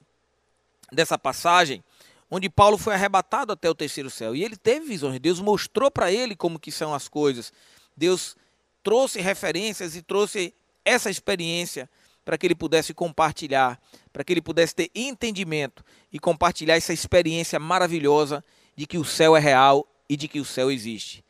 dessa 0.91 1.17
passagem 1.17 1.83
onde 2.29 2.49
Paulo 2.49 2.77
foi 2.77 2.93
arrebatado 2.93 3.53
até 3.53 3.69
o 3.69 3.73
terceiro 3.73 4.09
céu 4.09 4.35
e 4.35 4.43
ele 4.43 4.57
teve 4.57 4.85
visões. 4.85 5.19
Deus 5.19 5.39
mostrou 5.39 5.89
para 5.89 6.11
ele 6.11 6.35
como 6.35 6.59
que 6.59 6.71
são 6.71 6.93
as 6.93 7.07
coisas. 7.07 7.53
Deus 7.95 8.35
trouxe 8.83 9.21
referências 9.21 9.95
e 9.95 10.01
trouxe 10.01 10.53
essa 10.83 11.09
experiência 11.09 11.89
para 12.25 12.37
que 12.37 12.45
ele 12.45 12.55
pudesse 12.55 12.93
compartilhar, 12.93 13.79
para 14.11 14.23
que 14.23 14.33
ele 14.33 14.41
pudesse 14.41 14.75
ter 14.75 14.91
entendimento 14.93 15.83
e 16.11 16.19
compartilhar 16.19 16.75
essa 16.75 16.91
experiência 16.91 17.59
maravilhosa 17.59 18.43
de 18.75 18.85
que 18.85 18.97
o 18.97 19.05
céu 19.05 19.37
é 19.37 19.39
real 19.39 19.87
e 20.09 20.17
de 20.17 20.27
que 20.27 20.39
o 20.39 20.45
céu 20.45 20.69
existe. 20.69 21.23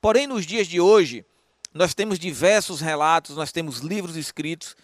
Porém, 0.00 0.26
nos 0.26 0.44
dias 0.44 0.66
de 0.66 0.80
hoje, 0.80 1.24
nós 1.72 1.94
temos 1.94 2.18
diversos 2.18 2.80
relatos, 2.80 3.36
nós 3.36 3.52
temos 3.52 3.78
livros 3.78 4.16
escritos 4.16 4.76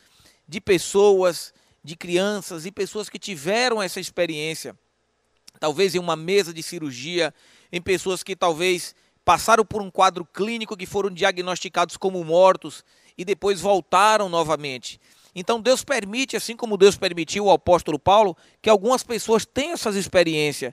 de 0.48 0.60
pessoas, 0.60 1.52
de 1.82 1.96
crianças 1.96 2.66
e 2.66 2.70
pessoas 2.70 3.08
que 3.08 3.18
tiveram 3.18 3.82
essa 3.82 4.00
experiência, 4.00 4.76
talvez 5.58 5.94
em 5.94 5.98
uma 5.98 6.16
mesa 6.16 6.52
de 6.52 6.62
cirurgia, 6.62 7.34
em 7.72 7.80
pessoas 7.80 8.22
que 8.22 8.36
talvez 8.36 8.94
passaram 9.24 9.64
por 9.64 9.82
um 9.82 9.90
quadro 9.90 10.24
clínico 10.24 10.76
que 10.76 10.86
foram 10.86 11.10
diagnosticados 11.10 11.96
como 11.96 12.22
mortos 12.22 12.84
e 13.18 13.24
depois 13.24 13.60
voltaram 13.60 14.28
novamente. 14.28 15.00
Então 15.34 15.60
Deus 15.60 15.84
permite, 15.84 16.36
assim 16.36 16.56
como 16.56 16.76
Deus 16.76 16.96
permitiu 16.96 17.48
ao 17.48 17.56
apóstolo 17.56 17.98
Paulo, 17.98 18.36
que 18.62 18.70
algumas 18.70 19.02
pessoas 19.02 19.44
tenham 19.44 19.74
essas 19.74 19.96
experiências. 19.96 20.72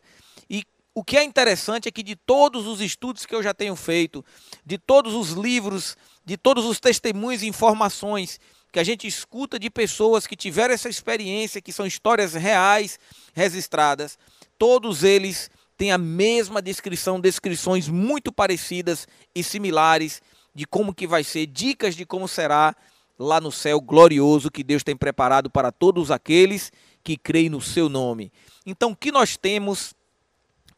O 0.95 1.03
que 1.03 1.17
é 1.17 1.23
interessante 1.23 1.87
é 1.87 1.91
que 1.91 2.03
de 2.03 2.15
todos 2.15 2.67
os 2.67 2.79
estudos 2.79 3.25
que 3.25 3.33
eu 3.33 3.41
já 3.41 3.53
tenho 3.53 3.75
feito, 3.75 4.23
de 4.63 4.77
todos 4.77 5.15
os 5.15 5.31
livros, 5.31 5.97
de 6.23 6.37
todos 6.37 6.65
os 6.65 6.79
testemunhos 6.79 7.41
e 7.41 7.47
informações 7.47 8.39
que 8.71 8.79
a 8.79 8.83
gente 8.83 9.07
escuta 9.07 9.57
de 9.57 9.69
pessoas 9.69 10.27
que 10.27 10.35
tiveram 10.35 10.73
essa 10.73 10.89
experiência, 10.89 11.61
que 11.61 11.73
são 11.73 11.85
histórias 11.85 12.33
reais 12.33 12.99
registradas, 13.33 14.17
todos 14.57 15.03
eles 15.03 15.49
têm 15.77 15.91
a 15.91 15.97
mesma 15.97 16.61
descrição, 16.61 17.19
descrições 17.19 17.87
muito 17.87 18.31
parecidas 18.31 19.07
e 19.33 19.43
similares 19.43 20.21
de 20.53 20.65
como 20.65 20.93
que 20.93 21.07
vai 21.07 21.23
ser, 21.23 21.47
dicas 21.47 21.95
de 21.95 22.05
como 22.05 22.27
será 22.27 22.75
lá 23.17 23.41
no 23.41 23.51
céu 23.51 23.81
glorioso 23.81 24.51
que 24.51 24.63
Deus 24.63 24.83
tem 24.83 24.95
preparado 24.95 25.49
para 25.49 25.71
todos 25.71 26.11
aqueles 26.11 26.71
que 27.03 27.17
creem 27.17 27.49
no 27.49 27.61
seu 27.61 27.89
nome. 27.89 28.31
Então, 28.65 28.91
o 28.91 28.95
que 28.95 29.11
nós 29.11 29.37
temos 29.37 29.93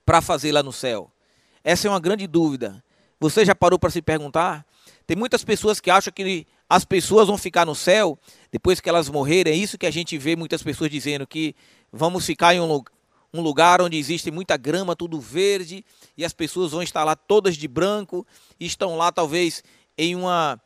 para 0.05 0.21
fazer 0.21 0.51
lá 0.51 0.62
no 0.62 0.71
céu? 0.71 1.12
Essa 1.63 1.88
é 1.88 1.89
uma 1.89 2.00
grande 2.00 2.27
dúvida. 2.27 2.83
Você 3.19 3.43
já 3.43 3.55
parou 3.55 3.79
para 3.79 3.89
se 3.89 4.01
perguntar? 4.01 4.65
Tem 5.07 5.15
muitas 5.17 5.43
pessoas 5.43 5.79
que 5.79 5.89
acham 5.89 6.13
que 6.13 6.45
as 6.69 6.83
pessoas 6.83 7.27
vão 7.27 7.38
ficar 7.38 7.65
no 7.65 7.75
céu 7.75 8.17
depois 8.51 8.79
que 8.79 8.89
elas 8.89 9.09
morrerem. 9.09 9.53
É 9.53 9.55
isso 9.55 9.77
que 9.77 9.85
a 9.85 9.91
gente 9.91 10.17
vê 10.17 10.35
muitas 10.35 10.62
pessoas 10.62 10.89
dizendo 10.89 11.25
que 11.25 11.55
vamos 11.91 12.25
ficar 12.25 12.53
em 12.53 12.59
um, 12.59 12.83
lugar 13.33 13.81
onde 13.81 13.97
existe 13.97 14.31
muita 14.31 14.57
grama, 14.57 14.95
tudo 14.95 15.19
verde, 15.19 15.83
e 16.17 16.25
as 16.25 16.33
pessoas 16.33 16.71
vão 16.71 16.81
estar 16.81 17.03
lá 17.03 17.15
todas 17.15 17.55
de 17.55 17.67
branco, 17.67 18.25
e 18.59 18.65
estão 18.65 18.97
lá 18.97 19.12
talvez 19.12 19.63
em 19.97 20.15
uma 20.15 20.59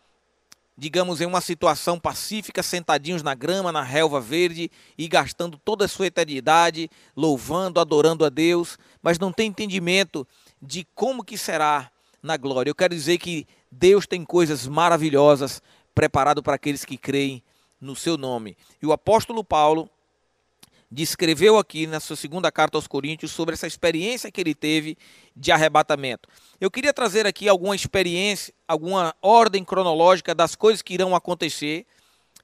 digamos, 0.79 1.19
em 1.19 1.25
uma 1.25 1.41
situação 1.41 2.00
pacífica, 2.00 2.63
sentadinhos 2.63 3.21
na 3.21 3.36
grama, 3.36 3.69
na 3.69 3.83
relva 3.83 4.21
verde 4.21 4.71
e 4.98 5.09
gastando 5.09 5.57
toda 5.57 5.83
a 5.83 5.88
sua 5.89 6.07
eternidade, 6.07 6.89
louvando, 7.15 7.81
adorando 7.81 8.24
a 8.24 8.29
Deus, 8.29 8.77
mas 9.01 9.19
não 9.19 9.29
tem 9.29 9.50
entendimento 9.50 10.25
de 10.62 10.88
como 10.95 11.24
que 11.24 11.38
será 11.38 11.91
na 12.24 12.38
glória. 12.38 12.69
Eu 12.69 12.75
quero 12.75 12.95
dizer 12.95 13.17
que 13.17 13.45
Deus 13.69 14.07
tem 14.07 14.24
coisas 14.24 14.65
maravilhosas 14.67 15.62
preparado 15.93 16.41
para 16.41 16.55
aqueles 16.55 16.86
que 16.86 16.98
creem 16.98 17.43
no 17.79 17.93
seu 17.93 18.17
nome. 18.17 18.57
E 18.81 18.86
o 18.86 18.93
apóstolo 18.93 19.43
Paulo 19.43 19.89
descreveu 20.91 21.58
aqui 21.58 21.86
na 21.86 22.00
sua 22.00 22.15
segunda 22.15 22.51
carta 22.51 22.77
aos 22.77 22.88
Coríntios 22.88 23.31
sobre 23.31 23.53
essa 23.53 23.67
experiência 23.67 24.31
que 24.31 24.41
ele 24.41 24.55
teve 24.55 24.98
de 25.36 25.51
arrebatamento. 25.51 26.27
Eu 26.60 26.72
queria 26.72 26.93
trazer 26.93 27.27
aqui 27.27 27.48
alguma 27.48 27.75
experiência, 27.75 28.53
alguma 28.67 29.15
ordem 29.22 29.63
cronológica 29.63 30.34
das 30.34 30.55
coisas 30.55 30.81
que 30.81 30.93
irão 30.93 31.15
acontecer, 31.15 31.86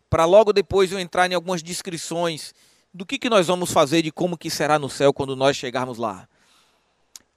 para 0.09 0.25
logo 0.25 0.53
depois 0.53 0.91
eu 0.91 0.99
entrar 0.99 1.29
em 1.29 1.33
algumas 1.33 1.63
descrições 1.63 2.53
do 2.93 3.05
que, 3.05 3.17
que 3.17 3.29
nós 3.29 3.47
vamos 3.47 3.71
fazer, 3.71 4.01
de 4.03 4.11
como 4.11 4.37
que 4.37 4.49
será 4.49 4.79
no 4.79 4.89
céu 4.89 5.11
quando 5.11 5.35
nós 5.35 5.57
chegarmos 5.57 5.97
lá. 5.97 6.29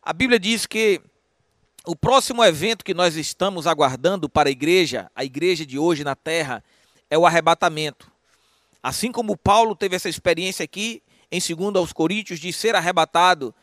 A 0.02 0.12
Bíblia 0.12 0.38
diz 0.38 0.66
que 0.66 1.00
o 1.84 1.96
próximo 1.96 2.44
evento 2.44 2.84
que 2.84 2.94
nós 2.94 3.16
estamos 3.16 3.66
aguardando 3.66 4.28
para 4.28 4.48
a 4.48 4.52
igreja, 4.52 5.10
a 5.16 5.24
igreja 5.24 5.64
de 5.64 5.78
hoje 5.78 6.04
na 6.04 6.14
terra, 6.14 6.62
é 7.10 7.16
o 7.16 7.26
arrebatamento. 7.26 8.10
Assim 8.82 9.10
como 9.10 9.36
Paulo 9.36 9.74
teve 9.74 9.96
essa 9.96 10.08
experiência 10.08 10.64
aqui, 10.64 11.02
em 11.30 11.40
2 11.40 11.76
aos 11.76 11.92
Coríntios, 11.92 12.38
de 12.38 12.52
ser 12.52 12.74
arrebatado, 12.74 13.54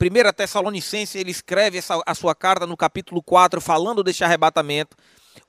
1 0.00 0.32
Tessalonicense, 0.32 1.18
ele 1.18 1.30
escreve 1.30 1.78
essa, 1.78 2.00
a 2.06 2.14
sua 2.14 2.34
carta 2.34 2.66
no 2.66 2.76
capítulo 2.76 3.22
4, 3.22 3.60
falando 3.60 4.04
deste 4.04 4.22
arrebatamento. 4.22 4.96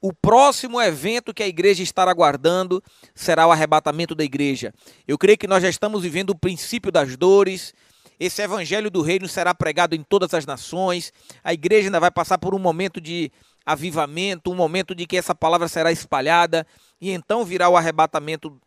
O 0.02 0.14
próximo 0.14 0.82
evento 0.82 1.34
que 1.34 1.44
a 1.44 1.48
igreja 1.48 1.84
estará 1.84 2.12
aguardando 2.12 2.82
será 3.14 3.46
o 3.48 3.52
arrebatamento 3.52 4.16
da 4.16 4.24
igreja. 4.24 4.74
Eu 5.08 5.18
creio 5.18 5.38
que 5.38 5.48
nós 5.48 5.62
já 5.62 5.70
estamos 5.70 6.04
vivendo 6.04 6.30
o 6.30 6.38
princípio 6.38 6.92
das 6.92 7.18
dores. 7.18 7.74
Esse 8.20 8.42
evangelho 8.42 8.90
do 8.90 9.02
reino 9.02 9.28
será 9.28 9.54
pregado 9.54 9.96
em 9.96 10.04
todas 10.04 10.34
as 10.34 10.46
nações. 10.46 11.12
A 11.44 11.54
igreja 11.54 11.88
ainda 11.88 12.00
vai 12.00 12.12
passar 12.12 12.38
por 12.38 12.56
um 12.56 12.60
momento 12.60 13.02
de 13.02 13.32
avivamento, 13.66 14.52
um 14.52 14.56
momento 14.56 14.96
de 14.96 15.06
que 15.06 15.18
essa 15.18 15.36
palavra 15.36 15.68
será 15.68 15.92
espalhada 15.92 16.66
e 17.00 17.12
então 17.12 17.46
virá 17.46 17.70
o 17.70 17.78
arrebatamento 17.78 18.60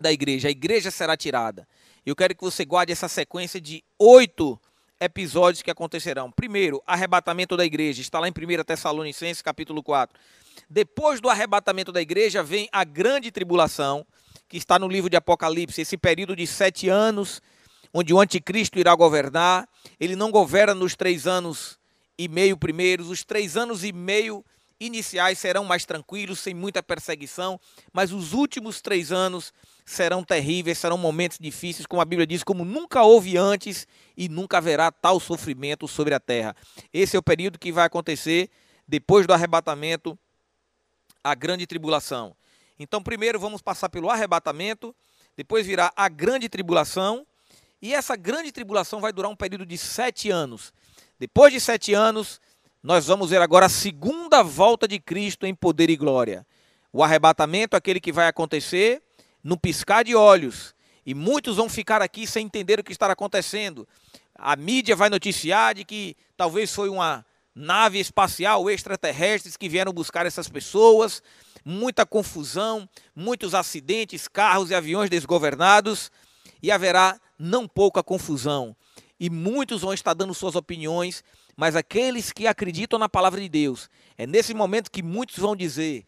da 0.00 0.10
igreja. 0.10 0.48
A 0.48 0.50
igreja 0.50 0.90
será 0.90 1.16
tirada. 1.16 1.68
Eu 2.04 2.16
quero 2.16 2.34
que 2.34 2.42
você 2.42 2.64
guarde 2.64 2.92
essa 2.92 3.08
sequência 3.08 3.60
de 3.60 3.84
oito 3.98 4.58
episódios 4.98 5.62
que 5.62 5.70
acontecerão. 5.70 6.30
Primeiro, 6.30 6.82
arrebatamento 6.86 7.56
da 7.56 7.64
igreja. 7.64 8.00
Está 8.00 8.18
lá 8.18 8.28
em 8.28 8.32
1 8.32 8.64
Tessalonicenses, 8.64 9.42
capítulo 9.42 9.82
4. 9.82 10.18
Depois 10.68 11.20
do 11.20 11.28
arrebatamento 11.28 11.92
da 11.92 12.00
igreja, 12.00 12.42
vem 12.42 12.68
a 12.72 12.84
grande 12.84 13.30
tribulação, 13.30 14.06
que 14.48 14.56
está 14.56 14.78
no 14.78 14.88
livro 14.88 15.08
de 15.08 15.16
Apocalipse, 15.16 15.80
esse 15.80 15.96
período 15.96 16.34
de 16.34 16.46
sete 16.46 16.88
anos, 16.88 17.40
onde 17.92 18.12
o 18.12 18.20
anticristo 18.20 18.78
irá 18.78 18.94
governar. 18.94 19.68
Ele 19.98 20.16
não 20.16 20.30
governa 20.30 20.74
nos 20.74 20.94
três 20.94 21.26
anos 21.26 21.78
e 22.18 22.28
meio 22.28 22.56
primeiros, 22.56 23.08
os 23.08 23.24
três 23.24 23.56
anos 23.56 23.84
e 23.84 23.92
meio 23.92 24.44
iniciais 24.80 25.38
serão 25.38 25.64
mais 25.64 25.84
tranquilos, 25.84 26.40
sem 26.40 26.54
muita 26.54 26.82
perseguição, 26.82 27.60
mas 27.92 28.12
os 28.12 28.32
últimos 28.32 28.80
três 28.80 29.12
anos 29.12 29.52
serão 29.90 30.22
terríveis, 30.22 30.78
serão 30.78 30.96
momentos 30.96 31.38
difíceis, 31.38 31.84
como 31.84 32.00
a 32.00 32.04
Bíblia 32.04 32.26
diz, 32.26 32.44
como 32.44 32.64
nunca 32.64 33.02
houve 33.02 33.36
antes 33.36 33.88
e 34.16 34.28
nunca 34.28 34.58
haverá 34.58 34.92
tal 34.92 35.18
sofrimento 35.18 35.88
sobre 35.88 36.14
a 36.14 36.20
terra. 36.20 36.54
Esse 36.92 37.16
é 37.16 37.18
o 37.18 37.22
período 37.22 37.58
que 37.58 37.72
vai 37.72 37.86
acontecer 37.86 38.48
depois 38.86 39.26
do 39.26 39.32
arrebatamento, 39.32 40.16
a 41.24 41.34
grande 41.34 41.66
tribulação. 41.66 42.36
Então, 42.78 43.02
primeiro 43.02 43.38
vamos 43.38 43.60
passar 43.60 43.88
pelo 43.88 44.08
arrebatamento, 44.08 44.94
depois 45.36 45.66
virá 45.66 45.92
a 45.96 46.08
grande 46.08 46.48
tribulação, 46.48 47.26
e 47.82 47.92
essa 47.92 48.14
grande 48.14 48.52
tribulação 48.52 49.00
vai 49.00 49.12
durar 49.12 49.30
um 49.30 49.36
período 49.36 49.66
de 49.66 49.76
sete 49.76 50.30
anos. 50.30 50.72
Depois 51.18 51.52
de 51.52 51.60
sete 51.60 51.94
anos, 51.94 52.40
nós 52.82 53.06
vamos 53.06 53.30
ver 53.30 53.42
agora 53.42 53.66
a 53.66 53.70
segunda 53.70 54.42
volta 54.42 54.86
de 54.86 55.00
Cristo 55.00 55.46
em 55.46 55.54
poder 55.54 55.90
e 55.90 55.96
glória. 55.96 56.46
O 56.92 57.02
arrebatamento, 57.02 57.76
aquele 57.76 58.00
que 58.00 58.12
vai 58.12 58.28
acontecer 58.28 59.02
no 59.42 59.56
piscar 59.56 60.04
de 60.04 60.14
olhos. 60.14 60.74
E 61.04 61.14
muitos 61.14 61.56
vão 61.56 61.68
ficar 61.68 62.02
aqui 62.02 62.26
sem 62.26 62.46
entender 62.46 62.78
o 62.78 62.84
que 62.84 62.92
está 62.92 63.10
acontecendo. 63.10 63.88
A 64.34 64.56
mídia 64.56 64.94
vai 64.94 65.08
noticiar 65.08 65.74
de 65.74 65.84
que 65.84 66.16
talvez 66.36 66.74
foi 66.74 66.88
uma 66.88 67.24
nave 67.54 67.98
espacial 67.98 68.70
extraterrestres 68.70 69.56
que 69.56 69.68
vieram 69.68 69.92
buscar 69.92 70.26
essas 70.26 70.48
pessoas. 70.48 71.22
Muita 71.64 72.06
confusão, 72.06 72.88
muitos 73.14 73.54
acidentes, 73.54 74.28
carros 74.28 74.70
e 74.70 74.74
aviões 74.74 75.10
desgovernados. 75.10 76.10
E 76.62 76.70
haverá 76.70 77.18
não 77.38 77.66
pouca 77.66 78.02
confusão. 78.02 78.76
E 79.18 79.28
muitos 79.28 79.82
vão 79.82 79.92
estar 79.92 80.14
dando 80.14 80.34
suas 80.34 80.54
opiniões 80.54 81.22
mas 81.60 81.76
aqueles 81.76 82.32
que 82.32 82.46
acreditam 82.46 82.98
na 82.98 83.06
palavra 83.06 83.38
de 83.38 83.46
Deus, 83.46 83.90
é 84.16 84.26
nesse 84.26 84.54
momento 84.54 84.90
que 84.90 85.02
muitos 85.02 85.36
vão 85.36 85.54
dizer, 85.54 86.06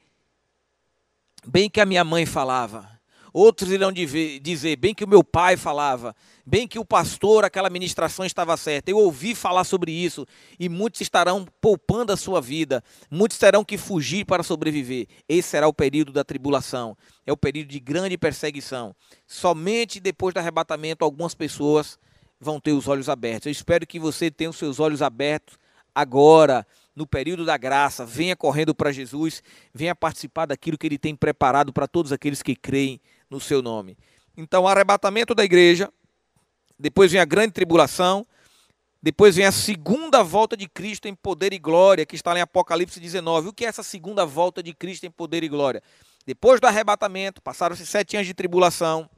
bem 1.47 1.69
que 1.69 1.79
a 1.79 1.85
minha 1.85 2.03
mãe 2.03 2.25
falava, 2.25 2.92
outros 3.33 3.71
irão 3.71 3.91
dizer, 3.93 4.77
bem 4.77 4.95
que 4.95 5.05
o 5.05 5.09
meu 5.09 5.25
pai 5.25 5.57
falava, 5.57 6.15
bem 6.45 6.69
que 6.69 6.79
o 6.79 6.85
pastor, 6.85 7.45
aquela 7.45 7.71
ministração 7.71 8.25
estava 8.25 8.57
certa. 8.57 8.91
Eu 8.91 8.99
ouvi 8.99 9.35
falar 9.35 9.65
sobre 9.65 9.93
isso 9.93 10.27
e 10.59 10.69
muitos 10.69 11.01
estarão 11.01 11.47
poupando 11.61 12.13
a 12.13 12.17
sua 12.17 12.41
vida, 12.41 12.83
muitos 13.11 13.39
terão 13.39 13.65
que 13.65 13.79
fugir 13.79 14.25
para 14.25 14.43
sobreviver. 14.43 15.07
Esse 15.29 15.51
será 15.51 15.69
o 15.69 15.73
período 15.73 16.13
da 16.13 16.25
tribulação, 16.25 16.97
é 17.27 17.33
o 17.33 17.37
período 17.37 17.69
de 17.69 17.81
grande 17.81 18.19
perseguição. 18.19 18.95
Somente 19.27 20.01
depois 20.01 20.35
do 20.35 20.39
arrebatamento, 20.39 21.05
algumas 21.05 21.35
pessoas 21.35 21.99
vão 22.39 22.61
ter 22.61 22.73
os 22.73 22.89
olhos 22.89 23.09
abertos. 23.09 23.47
Eu 23.47 23.53
espero 23.53 23.87
que 23.87 23.99
você 23.99 24.31
tenha 24.31 24.51
os 24.51 24.57
seus 24.57 24.81
olhos 24.81 25.01
abertos 25.01 25.57
agora, 25.95 26.67
no 26.95 27.07
período 27.07 27.45
da 27.45 27.57
graça. 27.57 28.05
Venha 28.05 28.37
correndo 28.37 28.75
para 28.75 28.93
Jesus, 28.93 29.43
venha 29.73 29.95
participar 29.95 30.47
daquilo 30.47 30.77
que 30.77 30.87
ele 30.87 30.99
tem 30.99 31.15
preparado 31.15 31.73
para 31.73 31.87
todos 31.87 32.13
aqueles 32.13 32.43
que 32.43 32.55
creem 32.55 33.01
no 33.33 33.41
seu 33.41 33.63
nome. 33.63 33.97
Então, 34.37 34.69
arrebatamento 34.69 35.35
da 35.35 35.43
igreja, 35.43 35.91
depois 36.79 37.11
vem 37.11 37.21
a 37.21 37.25
grande 37.25 37.53
tribulação, 37.53 38.27
depois 39.03 39.35
vem 39.35 39.47
a 39.47 39.51
segunda 39.51 40.23
volta 40.23 40.57
de 40.57 40.69
Cristo 40.69 41.09
em 41.09 41.15
poder 41.15 41.53
e 41.53 41.59
glória, 41.59 42.07
que 42.07 42.15
está 42.15 42.33
lá 42.33 42.39
em 42.39 42.43
Apocalipse 42.43 43.01
19. 43.01 43.49
O 43.49 43.53
que 43.53 43.65
é 43.65 43.69
essa 43.69 43.83
segunda 43.83 44.25
volta 44.25 44.63
de 44.63 44.73
Cristo 44.73 45.05
em 45.05 45.11
poder 45.11 45.43
e 45.43 45.49
glória? 45.49 45.83
Depois 46.25 46.61
do 46.61 46.67
arrebatamento, 46.67 47.43
passaram-se 47.43 47.85
sete 47.85 48.17
anos 48.17 48.29
de 48.29 48.35
tribulação, 48.35 49.11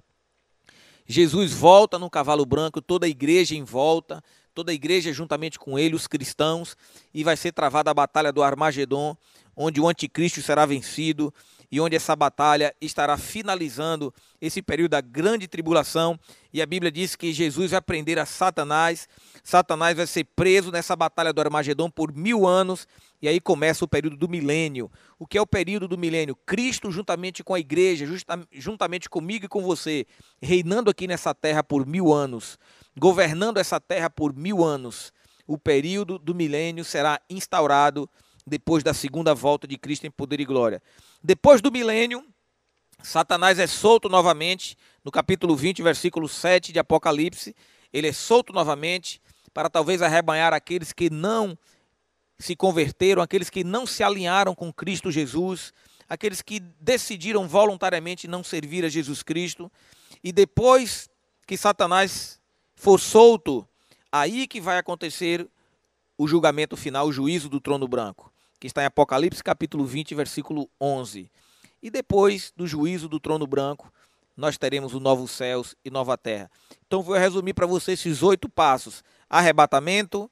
Jesus 1.06 1.52
volta 1.52 1.98
no 1.98 2.08
cavalo 2.08 2.46
branco, 2.46 2.80
toda 2.80 3.04
a 3.04 3.08
igreja 3.08 3.54
em 3.54 3.62
volta, 3.62 4.22
toda 4.54 4.72
a 4.72 4.74
igreja 4.74 5.12
juntamente 5.12 5.58
com 5.58 5.78
ele, 5.78 5.94
os 5.94 6.06
cristãos, 6.06 6.76
e 7.12 7.22
vai 7.22 7.36
ser 7.36 7.52
travada 7.52 7.90
a 7.90 7.94
batalha 7.94 8.32
do 8.32 8.42
Armagedon, 8.42 9.14
onde 9.54 9.80
o 9.80 9.88
anticristo 9.88 10.40
será 10.40 10.64
vencido 10.64 11.32
e 11.74 11.80
onde 11.80 11.96
essa 11.96 12.14
batalha 12.14 12.72
estará 12.80 13.16
finalizando 13.18 14.14
esse 14.40 14.62
período 14.62 14.92
da 14.92 15.00
grande 15.00 15.48
tribulação. 15.48 16.16
E 16.52 16.62
a 16.62 16.66
Bíblia 16.66 16.88
diz 16.88 17.16
que 17.16 17.32
Jesus 17.32 17.72
vai 17.72 17.80
prender 17.80 18.16
a 18.16 18.24
Satanás, 18.24 19.08
Satanás 19.42 19.96
vai 19.96 20.06
ser 20.06 20.22
preso 20.36 20.70
nessa 20.70 20.94
batalha 20.94 21.32
do 21.32 21.40
Armagedon 21.40 21.90
por 21.90 22.14
mil 22.14 22.46
anos 22.46 22.86
e 23.20 23.26
aí 23.26 23.40
começa 23.40 23.84
o 23.84 23.88
período 23.88 24.16
do 24.16 24.28
milênio. 24.28 24.88
O 25.18 25.26
que 25.26 25.36
é 25.36 25.42
o 25.42 25.46
período 25.48 25.88
do 25.88 25.98
milênio? 25.98 26.36
Cristo, 26.46 26.92
juntamente 26.92 27.42
com 27.42 27.54
a 27.54 27.58
igreja, 27.58 28.06
juntamente 28.52 29.10
comigo 29.10 29.46
e 29.46 29.48
com 29.48 29.60
você, 29.60 30.06
reinando 30.40 30.92
aqui 30.92 31.08
nessa 31.08 31.34
terra 31.34 31.64
por 31.64 31.84
mil 31.84 32.12
anos, 32.12 32.56
governando 32.96 33.58
essa 33.58 33.80
terra 33.80 34.08
por 34.08 34.32
mil 34.32 34.62
anos. 34.62 35.12
O 35.44 35.58
período 35.58 36.20
do 36.20 36.36
milênio 36.36 36.84
será 36.84 37.20
instaurado 37.28 38.08
depois 38.46 38.82
da 38.82 38.92
segunda 38.92 39.34
volta 39.34 39.66
de 39.66 39.78
Cristo 39.78 40.06
em 40.06 40.10
poder 40.10 40.40
e 40.40 40.44
glória. 40.44 40.82
Depois 41.22 41.60
do 41.60 41.72
milênio, 41.72 42.24
Satanás 43.02 43.58
é 43.58 43.66
solto 43.66 44.08
novamente, 44.08 44.76
no 45.04 45.10
capítulo 45.10 45.56
20, 45.56 45.82
versículo 45.82 46.28
7 46.28 46.72
de 46.72 46.78
Apocalipse. 46.78 47.54
Ele 47.92 48.08
é 48.08 48.12
solto 48.12 48.52
novamente 48.52 49.20
para 49.52 49.70
talvez 49.70 50.02
arrebanhar 50.02 50.52
aqueles 50.52 50.92
que 50.92 51.08
não 51.08 51.56
se 52.38 52.56
converteram, 52.56 53.22
aqueles 53.22 53.48
que 53.48 53.62
não 53.62 53.86
se 53.86 54.02
alinharam 54.02 54.54
com 54.54 54.72
Cristo 54.72 55.10
Jesus, 55.10 55.72
aqueles 56.08 56.42
que 56.42 56.60
decidiram 56.60 57.46
voluntariamente 57.46 58.26
não 58.26 58.42
servir 58.42 58.84
a 58.84 58.88
Jesus 58.88 59.22
Cristo, 59.22 59.70
e 60.22 60.32
depois 60.32 61.08
que 61.46 61.56
Satanás 61.56 62.40
for 62.74 62.98
solto, 62.98 63.66
aí 64.10 64.46
que 64.46 64.60
vai 64.60 64.78
acontecer 64.78 65.48
o 66.18 66.26
julgamento 66.26 66.76
final, 66.76 67.06
o 67.06 67.12
juízo 67.12 67.48
do 67.48 67.60
trono 67.60 67.86
branco, 67.86 68.32
que 68.58 68.66
está 68.66 68.82
em 68.82 68.86
Apocalipse 68.86 69.42
capítulo 69.42 69.84
20, 69.84 70.14
versículo 70.14 70.68
11. 70.80 71.30
E 71.82 71.90
depois 71.90 72.52
do 72.56 72.66
juízo 72.66 73.08
do 73.08 73.20
trono 73.20 73.46
branco, 73.46 73.92
nós 74.36 74.58
teremos 74.58 74.94
o 74.94 75.00
novo 75.00 75.28
céus 75.28 75.76
e 75.84 75.90
nova 75.90 76.16
terra. 76.16 76.50
Então 76.86 77.02
vou 77.02 77.16
resumir 77.16 77.54
para 77.54 77.66
você 77.66 77.92
esses 77.92 78.22
oito 78.22 78.48
passos: 78.48 79.04
arrebatamento, 79.28 80.30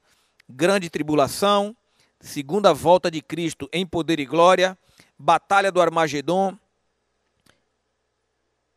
grande 0.49 0.89
tribulação, 0.89 1.75
segunda 2.19 2.73
volta 2.73 3.09
de 3.09 3.21
Cristo 3.21 3.69
em 3.71 3.85
poder 3.85 4.19
e 4.19 4.25
glória, 4.25 4.77
batalha 5.17 5.71
do 5.71 5.81
Armagedon, 5.81 6.57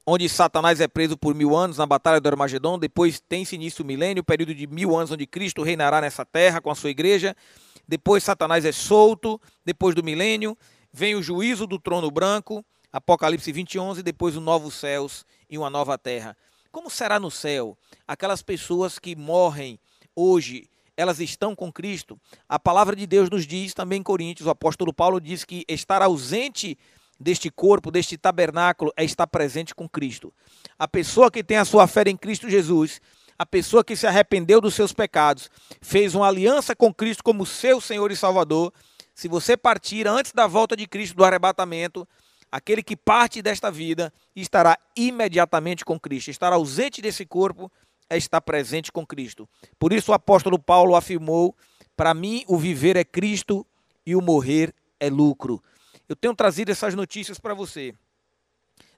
onde 0.06 0.28
Satanás 0.28 0.80
é 0.80 0.86
preso 0.86 1.16
por 1.16 1.34
mil 1.34 1.56
anos 1.56 1.78
na 1.78 1.86
batalha 1.86 2.20
do 2.20 2.28
Armagedon, 2.28 2.78
depois 2.78 3.20
tem-se 3.20 3.56
início 3.56 3.82
o 3.82 3.86
milênio, 3.86 4.22
período 4.22 4.54
de 4.54 4.66
mil 4.66 4.96
anos 4.96 5.10
onde 5.10 5.26
Cristo 5.26 5.62
reinará 5.62 6.00
nessa 6.00 6.24
terra 6.24 6.60
com 6.60 6.70
a 6.70 6.74
sua 6.74 6.90
igreja, 6.90 7.36
depois 7.86 8.24
Satanás 8.24 8.64
é 8.64 8.72
solto, 8.72 9.40
depois 9.64 9.94
do 9.94 10.02
milênio, 10.02 10.56
vem 10.92 11.14
o 11.14 11.22
juízo 11.22 11.66
do 11.66 11.78
trono 11.78 12.10
branco, 12.10 12.64
Apocalipse 12.92 13.52
20, 13.52 13.78
11, 13.78 14.02
depois 14.02 14.36
os 14.36 14.42
novos 14.42 14.74
céus 14.74 15.24
e 15.50 15.58
uma 15.58 15.68
nova 15.68 15.98
terra. 15.98 16.36
como 16.72 16.90
será 16.90 17.18
no 17.18 17.30
céu? 17.30 17.76
Aquelas 18.06 18.42
pessoas 18.42 18.98
que 18.98 19.16
morrem 19.16 19.78
hoje, 20.14 20.68
elas 20.96 21.20
estão 21.20 21.54
com 21.54 21.72
Cristo? 21.72 22.18
A 22.48 22.58
palavra 22.58 22.96
de 22.96 23.06
Deus 23.06 23.30
nos 23.30 23.46
diz 23.46 23.74
também 23.74 24.00
em 24.00 24.02
Coríntios, 24.02 24.46
o 24.46 24.50
apóstolo 24.50 24.92
Paulo 24.92 25.20
diz 25.20 25.44
que 25.44 25.64
estar 25.68 26.02
ausente 26.02 26.78
deste 27.18 27.50
corpo, 27.50 27.90
deste 27.90 28.16
tabernáculo, 28.16 28.92
é 28.96 29.04
estar 29.04 29.26
presente 29.26 29.74
com 29.74 29.88
Cristo. 29.88 30.32
A 30.78 30.86
pessoa 30.86 31.30
que 31.30 31.42
tem 31.42 31.56
a 31.56 31.64
sua 31.64 31.86
fé 31.86 32.02
em 32.06 32.16
Cristo 32.16 32.48
Jesus, 32.48 33.00
a 33.38 33.44
pessoa 33.44 33.84
que 33.84 33.96
se 33.96 34.06
arrependeu 34.06 34.60
dos 34.60 34.74
seus 34.74 34.92
pecados, 34.92 35.50
fez 35.80 36.14
uma 36.14 36.26
aliança 36.26 36.74
com 36.74 36.92
Cristo 36.92 37.22
como 37.22 37.44
seu 37.44 37.80
Senhor 37.80 38.10
e 38.10 38.16
Salvador. 38.16 38.72
Se 39.14 39.28
você 39.28 39.56
partir 39.56 40.06
antes 40.06 40.32
da 40.32 40.46
volta 40.46 40.76
de 40.76 40.86
Cristo 40.86 41.16
do 41.16 41.24
arrebatamento, 41.24 42.06
aquele 42.50 42.82
que 42.82 42.96
parte 42.96 43.42
desta 43.42 43.70
vida 43.70 44.12
estará 44.34 44.78
imediatamente 44.96 45.84
com 45.84 45.98
Cristo. 45.98 46.30
Estar 46.30 46.52
ausente 46.52 47.02
desse 47.02 47.26
corpo 47.26 47.70
é 48.08 48.16
estar 48.16 48.40
presente 48.40 48.90
com 48.90 49.06
Cristo. 49.06 49.48
Por 49.78 49.92
isso 49.92 50.12
o 50.12 50.14
apóstolo 50.14 50.58
Paulo 50.58 50.94
afirmou: 50.94 51.54
Para 51.96 52.14
mim, 52.14 52.44
o 52.46 52.56
viver 52.56 52.96
é 52.96 53.04
Cristo 53.04 53.66
e 54.04 54.14
o 54.14 54.22
morrer 54.22 54.74
é 55.00 55.10
lucro. 55.10 55.62
Eu 56.08 56.14
tenho 56.14 56.34
trazido 56.34 56.70
essas 56.70 56.94
notícias 56.94 57.38
para 57.38 57.52
você. 57.52 57.94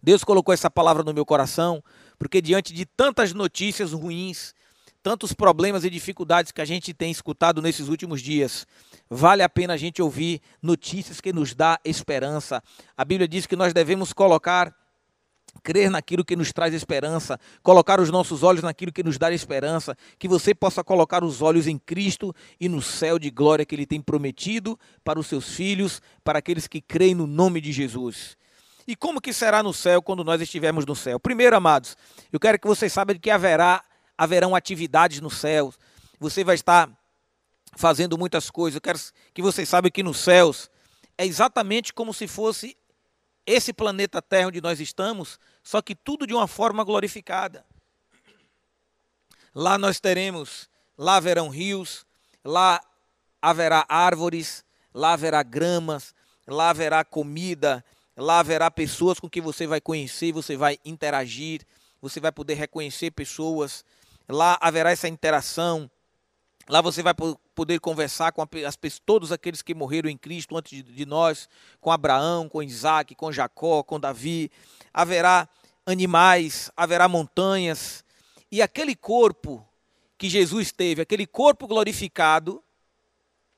Deus 0.03 0.25
colocou 0.25 0.53
essa 0.53 0.71
palavra 0.71 1.03
no 1.03 1.13
meu 1.13 1.27
coração, 1.27 1.83
porque 2.19 2.41
diante 2.41 2.73
de 2.73 2.87
tantas 2.87 3.33
notícias 3.33 3.93
ruins, 3.93 4.55
tantos 5.03 5.33
problemas 5.33 5.85
e 5.85 5.91
dificuldades 5.91 6.53
que 6.53 6.61
a 6.61 6.65
gente 6.65 6.93
tem 6.93 7.11
escutado 7.11 7.63
nesses 7.63 7.89
últimos 7.89 8.21
dias, 8.21 8.67
vale 9.09 9.43
a 9.43 9.49
pena 9.49 9.75
a 9.75 9.77
gente 9.77 10.03
ouvir 10.03 10.41
notícias 10.63 11.21
que 11.21 11.33
nos 11.33 11.55
dá 11.55 11.79
esperança. 11.85 12.63
A 12.97 13.05
Bíblia 13.05 13.29
diz 13.29 13.47
que 13.47 13.57
nós 13.57 13.73
devemos 13.73 14.13
colocar 14.13 14.75
crer 15.63 15.91
naquilo 15.91 16.25
que 16.25 16.37
nos 16.37 16.53
traz 16.53 16.73
esperança, 16.75 17.39
colocar 17.63 18.01
os 18.01 18.11
nossos 18.11 18.43
olhos 18.43 18.63
naquilo 18.63 18.93
que 18.93 19.03
nos 19.03 19.19
dá 19.19 19.33
esperança, 19.33 19.97
que 20.19 20.29
você 20.29 20.55
possa 20.55 20.85
colocar 20.85 21.25
os 21.25 21.43
olhos 21.43 21.67
em 21.67 21.79
Cristo 21.79 22.35
e 22.61 22.69
no 22.69 22.81
céu 22.81 23.19
de 23.19 23.31
glória 23.31 23.65
que 23.65 23.75
Ele 23.75 23.87
tem 23.87 24.01
prometido 24.01 24.79
para 25.05 25.19
os 25.19 25.27
seus 25.27 25.55
filhos, 25.55 26.01
para 26.23 26.39
aqueles 26.39 26.67
que 26.67 26.81
creem 26.81 27.15
no 27.15 27.27
nome 27.27 27.61
de 27.61 27.73
Jesus. 27.73 28.37
E 28.89 28.97
como 28.97 29.21
que 29.21 29.35
será 29.35 29.63
no 29.63 29.75
céu 29.75 30.01
quando 30.01 30.25
nós 30.25 30.41
estivermos 30.41 30.87
no 30.87 30.97
céu? 30.97 31.21
Primeiro, 31.21 31.55
amados, 31.55 31.95
eu 32.33 32.41
quero 32.41 32.59
que 32.59 32.67
vocês 32.67 32.91
saibam 32.91 33.19
que 33.19 33.31
haverá 33.31 33.85
haverão 34.17 34.57
atividades 34.57 35.21
no 35.21 35.29
céu. 35.29 35.75
Você 36.19 36.43
vai 36.43 36.55
estar 36.55 36.91
fazendo 37.77 38.17
muitas 38.17 38.51
coisas. 38.51 38.77
Eu 38.77 38.81
quero 38.81 38.99
que 39.35 39.43
vocês 39.43 39.69
saibam 39.69 39.91
que 39.91 40.03
nos 40.03 40.17
céus 40.17 40.71
é 41.19 41.27
exatamente 41.27 41.93
como 41.93 42.15
se 42.15 42.27
fosse 42.27 42.75
esse 43.45 43.75
planeta 43.75 44.23
Terra 44.23 44.49
onde 44.49 44.61
nós 44.63 44.81
estamos, 44.81 45.39
só 45.63 45.83
que 45.83 45.95
tudo 45.95 46.27
de 46.27 46.33
uma 46.33 46.49
forma 46.49 46.83
glorificada. 46.83 47.67
Lá 49.55 49.77
nós 49.77 50.01
teremos, 50.01 50.67
lá 50.97 51.17
haverão 51.17 51.51
rios, 51.51 52.07
lá 52.43 52.81
haverá 53.43 53.85
árvores, 53.87 54.65
lá 54.95 55.13
haverá 55.13 55.43
gramas, 55.43 56.15
lá 56.47 56.71
haverá 56.71 57.05
comida, 57.05 57.85
lá 58.19 58.41
haverá 58.41 58.71
pessoas 58.71 59.19
com 59.19 59.29
que 59.29 59.41
você 59.41 59.67
vai 59.67 59.81
conhecer, 59.81 60.33
você 60.33 60.57
vai 60.57 60.79
interagir, 60.85 61.63
você 62.03 62.21
vai 62.21 62.33
poder 62.33 62.55
reconhecer 62.55 63.11
pessoas, 63.13 63.85
lá 64.29 64.59
haverá 64.61 64.91
essa 64.91 65.09
interação, 65.09 65.91
Lá 66.69 66.83
você 66.83 67.03
vai 67.03 67.15
poder 67.55 67.81
conversar 67.81 68.31
com 68.33 68.43
as, 68.43 68.79
todos 69.05 69.33
aqueles 69.33 69.63
que 69.63 69.75
morreram 69.75 70.11
em 70.11 70.19
Cristo 70.19 70.55
antes 70.55 70.85
de, 70.85 71.07
nós, 71.07 71.49
com 71.81 71.91
Abraão, 71.91 72.47
com 72.47 72.63
Isaac, 72.63 73.15
com 73.15 73.33
Jacó, 73.33 73.83
com 73.83 73.99
Davi. 73.99 74.51
Haverá 74.93 75.49
animais, 75.87 76.71
haverá 76.77 77.09
montanhas. 77.09 78.05
E 78.53 78.61
aquele 78.61 78.95
corpo 78.95 79.67
que 80.19 80.29
Jesus 80.29 80.71
teve, 80.71 81.01
aquele 81.01 81.27
corpo 81.27 81.67
glorificado, 81.67 82.63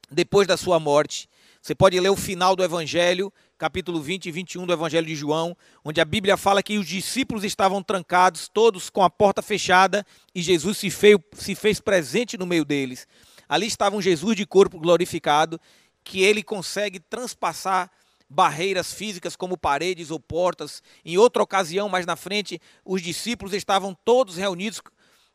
depois 0.08 0.46
da 0.46 0.56
sua 0.56 0.78
morte, 0.78 1.28
você 1.60 1.74
pode 1.74 1.98
ler 1.98 2.10
o 2.10 2.16
final 2.16 2.54
do 2.54 2.62
Evangelho, 2.62 3.32
capítulo 3.60 4.00
20 4.00 4.24
e 4.24 4.32
21 4.32 4.64
do 4.64 4.72
Evangelho 4.72 5.06
de 5.06 5.14
João, 5.14 5.54
onde 5.84 6.00
a 6.00 6.04
Bíblia 6.06 6.38
fala 6.38 6.62
que 6.62 6.78
os 6.78 6.86
discípulos 6.86 7.44
estavam 7.44 7.82
trancados, 7.82 8.48
todos 8.48 8.88
com 8.88 9.02
a 9.02 9.10
porta 9.10 9.42
fechada, 9.42 10.02
e 10.34 10.40
Jesus 10.40 10.78
se 10.78 10.88
fez, 10.88 11.18
se 11.34 11.54
fez 11.54 11.78
presente 11.78 12.38
no 12.38 12.46
meio 12.46 12.64
deles. 12.64 13.06
Ali 13.46 13.66
estava 13.66 13.94
um 13.94 14.00
Jesus 14.00 14.34
de 14.34 14.46
corpo 14.46 14.80
glorificado, 14.80 15.60
que 16.02 16.22
ele 16.22 16.42
consegue 16.42 16.98
transpassar 16.98 17.90
barreiras 18.30 18.94
físicas 18.94 19.36
como 19.36 19.58
paredes 19.58 20.10
ou 20.10 20.18
portas. 20.18 20.82
Em 21.04 21.18
outra 21.18 21.42
ocasião, 21.42 21.86
mais 21.86 22.06
na 22.06 22.16
frente, 22.16 22.58
os 22.82 23.02
discípulos 23.02 23.52
estavam 23.52 23.94
todos 24.06 24.38
reunidos 24.38 24.80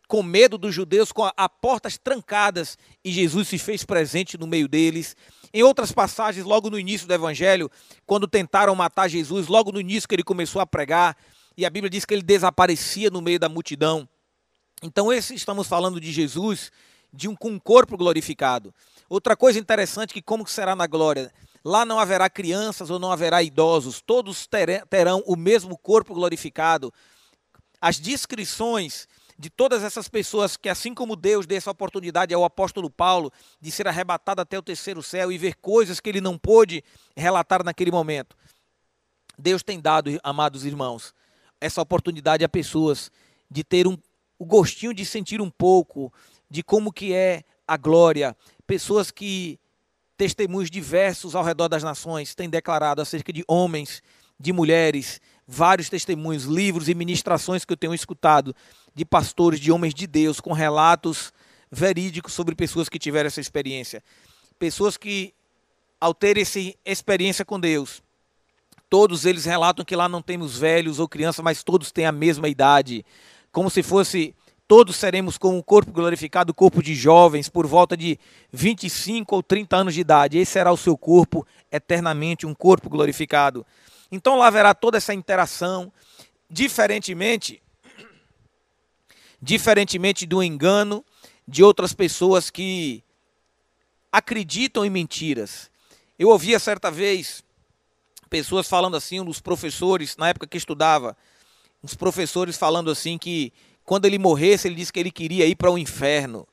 com 0.08 0.24
medo 0.24 0.58
dos 0.58 0.74
judeus, 0.74 1.12
com 1.12 1.26
as 1.26 1.50
portas 1.62 1.98
trancadas, 1.98 2.78
e 3.04 3.12
Jesus 3.12 3.48
se 3.48 3.58
fez 3.58 3.84
presente 3.84 4.38
no 4.38 4.48
meio 4.48 4.68
deles. 4.68 5.16
Em 5.56 5.63
outras 5.63 5.89
passagens, 5.89 6.46
logo 6.46 6.70
no 6.70 6.78
início 6.78 7.08
do 7.08 7.13
Evangelho, 7.13 7.72
quando 8.06 8.28
tentaram 8.28 8.76
matar 8.76 9.08
Jesus, 9.08 9.48
logo 9.48 9.72
no 9.72 9.80
início 9.80 10.06
que 10.06 10.13
ele 10.13 10.22
começou 10.22 10.62
a 10.62 10.68
pregar, 10.68 11.15
e 11.56 11.65
a 11.65 11.70
Bíblia 11.70 11.89
diz 11.89 12.04
que 12.04 12.13
ele 12.13 12.22
desaparecia 12.22 13.10
no 13.10 13.22
meio 13.22 13.39
da 13.39 13.48
multidão. 13.48 14.06
Então, 14.84 15.13
esse 15.13 15.34
estamos 15.34 15.65
falando 15.65 15.98
de 15.98 16.12
Jesus, 16.12 16.74
de 17.13 17.30
um 17.30 17.36
com 17.38 17.52
um 17.52 17.58
corpo 17.58 17.96
glorificado. 17.96 18.76
Outra 19.08 19.34
coisa 19.34 19.58
interessante 19.58 20.13
que 20.13 20.22
como 20.22 20.46
será 20.46 20.76
na 20.76 20.88
glória, 20.88 21.32
lá 21.63 21.86
não 21.86 22.02
haverá 22.02 22.30
crianças 22.30 22.89
ou 22.89 23.00
não 23.00 23.10
haverá 23.10 23.41
idosos, 23.41 24.02
todos 24.02 24.50
terão 24.89 25.24
o 25.26 25.38
mesmo 25.38 25.78
corpo 25.78 26.13
glorificado. 26.13 26.94
As 27.80 27.98
descrições 27.98 29.08
de 29.38 29.50
todas 29.50 29.84
essas 29.84 30.08
pessoas 30.08 30.56
que, 30.56 30.69
assim 30.69 30.93
como 30.93 31.15
Deus 31.15 31.45
deu 31.45 31.58
essa 31.58 31.71
oportunidade 31.71 32.34
ao 32.34 32.45
apóstolo 32.45 32.89
Paulo 32.89 33.32
de 33.60 33.69
ser 33.69 33.88
arrebatado 33.88 34.41
até 34.41 34.58
o 34.58 34.62
terceiro 34.62 35.04
céu 35.04 35.32
e 35.32 35.38
ver 35.38 35.56
coisas 35.56 36.00
que 36.00 36.10
ele 36.10 36.21
não 36.21 36.38
pôde 36.38 36.84
relatar 37.15 37.63
naquele 37.63 37.91
momento. 37.91 38.36
Deus 39.38 39.62
tem 39.62 39.80
dado, 39.80 40.17
amados 40.24 40.65
irmãos, 40.65 41.13
essa 41.60 41.82
oportunidade 41.82 42.43
a 42.45 42.50
pessoas 42.50 43.12
de 43.52 43.63
ter 43.63 43.88
um, 43.88 43.98
o 44.39 44.45
gostinho 44.45 44.93
de 44.93 45.06
sentir 45.06 45.41
um 45.41 45.50
pouco 45.50 46.12
de 46.50 46.63
como 46.63 46.91
que 46.91 47.13
é 47.13 47.43
a 47.67 47.76
glória. 47.76 48.36
Pessoas 48.65 49.12
que 49.12 49.60
testemunhos 50.17 50.71
diversos 50.71 51.36
ao 51.36 51.43
redor 51.43 51.67
das 51.67 51.84
nações 51.84 52.34
têm 52.34 52.50
declarado 52.50 53.02
acerca 53.02 53.34
de 53.34 53.43
homens, 53.48 54.02
de 54.39 54.54
mulheres, 54.54 55.19
vários 55.47 55.89
testemunhos, 55.89 56.45
livros 56.45 56.89
e 56.89 56.95
ministrações 56.95 57.63
que 57.63 57.73
eu 57.73 57.77
tenho 57.77 57.93
escutado 57.93 58.55
de 58.93 59.05
pastores, 59.05 59.60
de 59.60 59.71
homens 59.71 59.93
de 59.93 60.08
Deus, 60.08 60.39
com 60.39 60.53
relatos 60.53 61.31
verídicos 61.71 62.34
sobre 62.34 62.55
pessoas 62.55 62.89
que 62.89 62.99
tiveram 62.99 63.27
essa 63.27 63.41
experiência. 63.41 64.03
Pessoas 64.58 64.97
que, 64.97 65.34
ao 65.99 66.13
ter 66.13 66.38
essa 66.38 66.60
experiência 66.86 67.43
com 67.43 67.60
Deus, 67.60 68.01
todos 68.89 69.25
eles 69.25 69.45
relatam 69.45 69.84
que 69.84 69.95
lá 69.95 70.08
não 70.08 70.21
temos 70.21 70.58
velhos 70.58 70.99
ou 70.99 71.08
crianças, 71.08 71.43
mas 71.43 71.63
todos 71.63 71.91
têm 71.91 72.05
a 72.05 72.12
mesma 72.12 72.47
idade. 72.47 73.05
Como 73.51 73.69
se 73.69 73.84
fosse, 73.84 74.34
todos 74.67 74.95
seremos 74.95 75.38
com 75.38 75.58
um 75.58 75.62
corpo 75.62 75.91
glorificado, 75.91 76.53
corpo 76.53 76.81
de 76.81 76.95
jovens, 76.95 77.49
por 77.49 77.67
volta 77.67 77.95
de 77.95 78.17
25 78.51 79.36
ou 79.36 79.43
30 79.43 79.75
anos 79.75 79.93
de 79.93 80.01
idade. 80.01 80.38
Esse 80.38 80.53
será 80.53 80.71
o 80.71 80.77
seu 80.77 80.97
corpo 80.97 81.45
eternamente, 81.71 82.45
um 82.45 82.53
corpo 82.53 82.89
glorificado. 82.89 83.65
Então 84.15 84.38
lá 84.38 84.47
haverá 84.47 84.73
toda 84.73 84.97
essa 84.97 85.13
interação, 85.13 85.91
diferentemente 86.49 87.62
diferentemente 89.41 90.25
do 90.25 90.41
engano 90.41 91.06
de 91.47 91.62
outras 91.62 91.93
pessoas 91.93 92.49
que 92.49 93.04
acreditam 94.12 94.84
em 94.84 94.89
mentiras. 94.89 95.69
Eu 96.17 96.30
ouvia 96.30 96.58
certa 96.58 96.89
vez 96.89 97.43
pessoas 98.28 98.67
falando 98.67 98.97
assim, 98.97 99.19
uns 99.19 99.39
professores, 99.39 100.17
na 100.17 100.30
época 100.30 100.47
que 100.47 100.58
estudava, 100.58 101.15
uns 101.84 101.93
professores 101.93 102.58
falando 102.58 102.89
assim 102.89 103.17
que 103.17 103.54
quando 103.84 104.06
ele 104.06 104.17
morresse, 104.17 104.67
ele 104.67 104.75
disse 104.75 104.91
que 104.91 104.99
ele 104.99 105.12
queria 105.12 105.45
ir 105.45 105.56
para 105.56 105.69
o 105.69 105.78
inferno, 105.78 106.47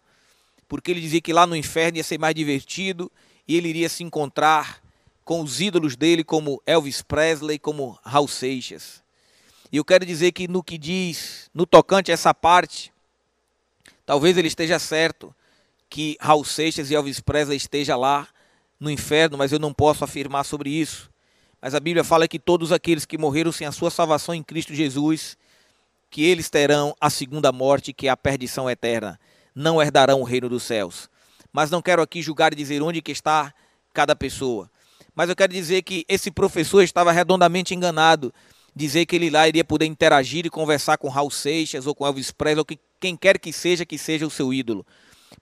porque 0.69 0.91
ele 0.91 1.01
dizia 1.01 1.21
que 1.21 1.33
lá 1.33 1.47
no 1.47 1.57
inferno 1.57 1.97
ia 1.97 2.05
ser 2.05 2.19
mais 2.19 2.35
divertido 2.35 3.11
e 3.49 3.57
ele 3.57 3.69
iria 3.69 3.89
se 3.89 4.03
encontrar 4.03 4.83
com 5.25 5.41
os 5.43 5.61
ídolos 5.61 5.97
dele, 5.97 6.25
como 6.25 6.63
Elvis 6.67 7.03
Presley, 7.03 7.59
como 7.59 7.99
Raul 8.03 8.29
Seixas. 8.29 9.03
E 9.71 9.77
eu 9.77 9.85
quero 9.85 10.05
dizer 10.05 10.33
que 10.33 10.47
no 10.47 10.63
que 10.63 10.77
diz, 10.77 11.51
no 11.55 11.65
tocante 11.65 12.11
a 12.11 12.15
essa 12.15 12.35
parte, 12.35 12.93
talvez 14.05 14.37
ele 14.37 14.49
esteja 14.49 14.79
certo 14.79 15.35
que 15.89 16.17
Raul 16.21 16.45
Seixas 16.45 16.91
e 16.91 16.95
Elvis 16.95 17.21
Presley 17.21 17.57
estejam 17.57 17.99
lá 17.99 18.29
no 18.79 18.91
inferno, 18.91 19.39
mas 19.39 19.53
eu 19.53 19.59
não 19.59 19.73
posso 19.73 20.05
afirmar 20.05 20.45
sobre 20.45 20.71
isso. 20.71 21.11
Mas 21.61 21.75
a 21.75 21.81
Bíblia 21.81 22.03
fala 22.03 22.27
que 22.27 22.39
todos 22.39 22.73
aqueles 22.73 23.05
que 23.05 23.17
morreram 23.17 23.53
sem 23.53 23.67
a 23.67 23.73
sua 23.73 23.91
salvação 23.91 24.35
em 24.35 24.43
Cristo 24.43 24.75
Jesus, 24.75 25.37
que 26.11 26.25
eles 26.25 26.51
terão 26.51 26.95
a 27.01 27.09
segunda 27.09 27.53
morte, 27.53 27.93
que 27.93 28.09
é 28.09 28.11
a 28.11 28.17
perdição 28.17 28.69
eterna, 28.69 29.19
não 29.55 29.81
herdarão 29.81 30.21
o 30.21 30.25
reino 30.25 30.49
dos 30.49 30.65
céus. 30.65 31.09
Mas 31.53 31.71
não 31.71 31.81
quero 31.81 32.03
aqui 32.03 32.21
julgar 32.21 32.53
e 32.53 32.57
dizer 32.57 32.83
onde 32.83 33.01
que 33.01 33.13
está 33.13 33.55
cada 33.93 34.17
pessoa. 34.17 34.71
Mas 35.15 35.29
eu 35.29 35.37
quero 35.37 35.53
dizer 35.53 35.83
que 35.83 36.05
esse 36.09 36.31
professor 36.31 36.83
estava 36.83 37.13
redondamente 37.13 37.75
enganado 37.75 38.33
dizer 38.75 39.05
que 39.07 39.17
ele 39.17 39.31
lá 39.31 39.47
iria 39.47 39.65
poder 39.65 39.85
interagir 39.85 40.47
e 40.47 40.51
conversar 40.51 40.97
com 40.97 41.09
Raul 41.09 41.31
Seixas 41.31 41.87
ou 41.87 41.95
com 41.95 42.07
Elvis 42.07 42.31
Presley 42.31 42.61
ou 42.61 42.65
que, 42.65 42.79
quem 42.99 43.17
quer 43.17 43.39
que 43.39 43.53
seja 43.53 43.85
que 43.85 43.99
seja 43.99 44.27
o 44.27 44.31
seu 44.31 44.53
ídolo. 44.53 44.87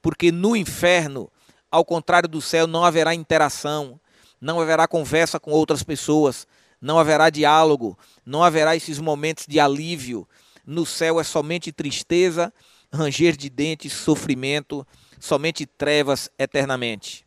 Porque 0.03 0.33
no 0.33 0.57
inferno, 0.57 1.31
ao 1.71 1.85
contrário 1.85 2.29
do 2.29 2.41
céu, 2.41 2.67
não 2.67 2.85
haverá 2.85 3.15
interação, 3.15 4.01
não 4.41 4.61
haverá 4.61 4.89
conversa 4.89 5.39
com 5.39 5.53
outras 5.53 5.83
pessoas, 5.83 6.47
não 6.81 6.99
haverá 6.99 7.31
diálogo, 7.31 7.97
não 8.25 8.43
haverá 8.43 8.75
esses 8.75 8.99
momentos 8.99 9.47
de 9.47 9.61
alívio. 9.61 10.27
No 10.67 10.85
céu 10.85 11.21
é 11.21 11.25
somente 11.25 11.71
tristeza, 11.71 12.53
ranger 12.93 13.37
de 13.37 13.49
dentes, 13.49 13.93
sofrimento, 13.93 14.87
somente 15.19 15.67
trevas 15.67 16.31
eternamente. 16.39 17.25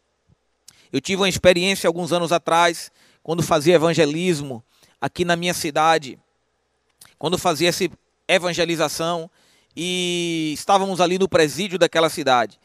Eu 0.94 1.02
tive 1.02 1.24
uma 1.24 1.28
experiência 1.28 1.88
alguns 1.88 2.14
anos 2.14 2.32
atrás, 2.32 2.92
quando 3.24 3.42
fazia 3.42 3.74
evangelismo 3.74 4.64
aqui 5.02 5.26
na 5.26 5.36
minha 5.36 5.56
cidade, 5.56 6.20
quando 7.18 7.36
fazia 7.36 7.70
essa 7.70 7.90
evangelização 8.28 9.28
e 9.76 10.54
estávamos 10.56 11.02
ali 11.02 11.18
no 11.18 11.28
presídio 11.28 11.80
daquela 11.80 12.12
cidade. 12.12 12.60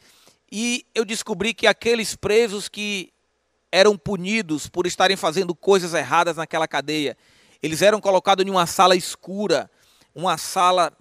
E 0.51 0.85
eu 0.93 1.03
descobri 1.03 1.55
que 1.55 1.65
aqueles 1.65 2.15
presos 2.15 2.69
que 2.69 3.11
eram 3.71 3.97
punidos 3.97 4.67
por 4.67 4.85
estarem 4.85 5.17
fazendo 5.17 5.55
coisas 5.55 5.95
erradas 5.95 6.37
naquela 6.37 6.67
cadeia, 6.67 7.17
eles 7.63 7.81
eram 7.81 7.99
colocados 7.99 8.45
em 8.45 8.49
uma 8.51 8.67
sala 8.67 8.95
escura, 8.95 9.71
uma 10.13 10.37
sala 10.37 10.93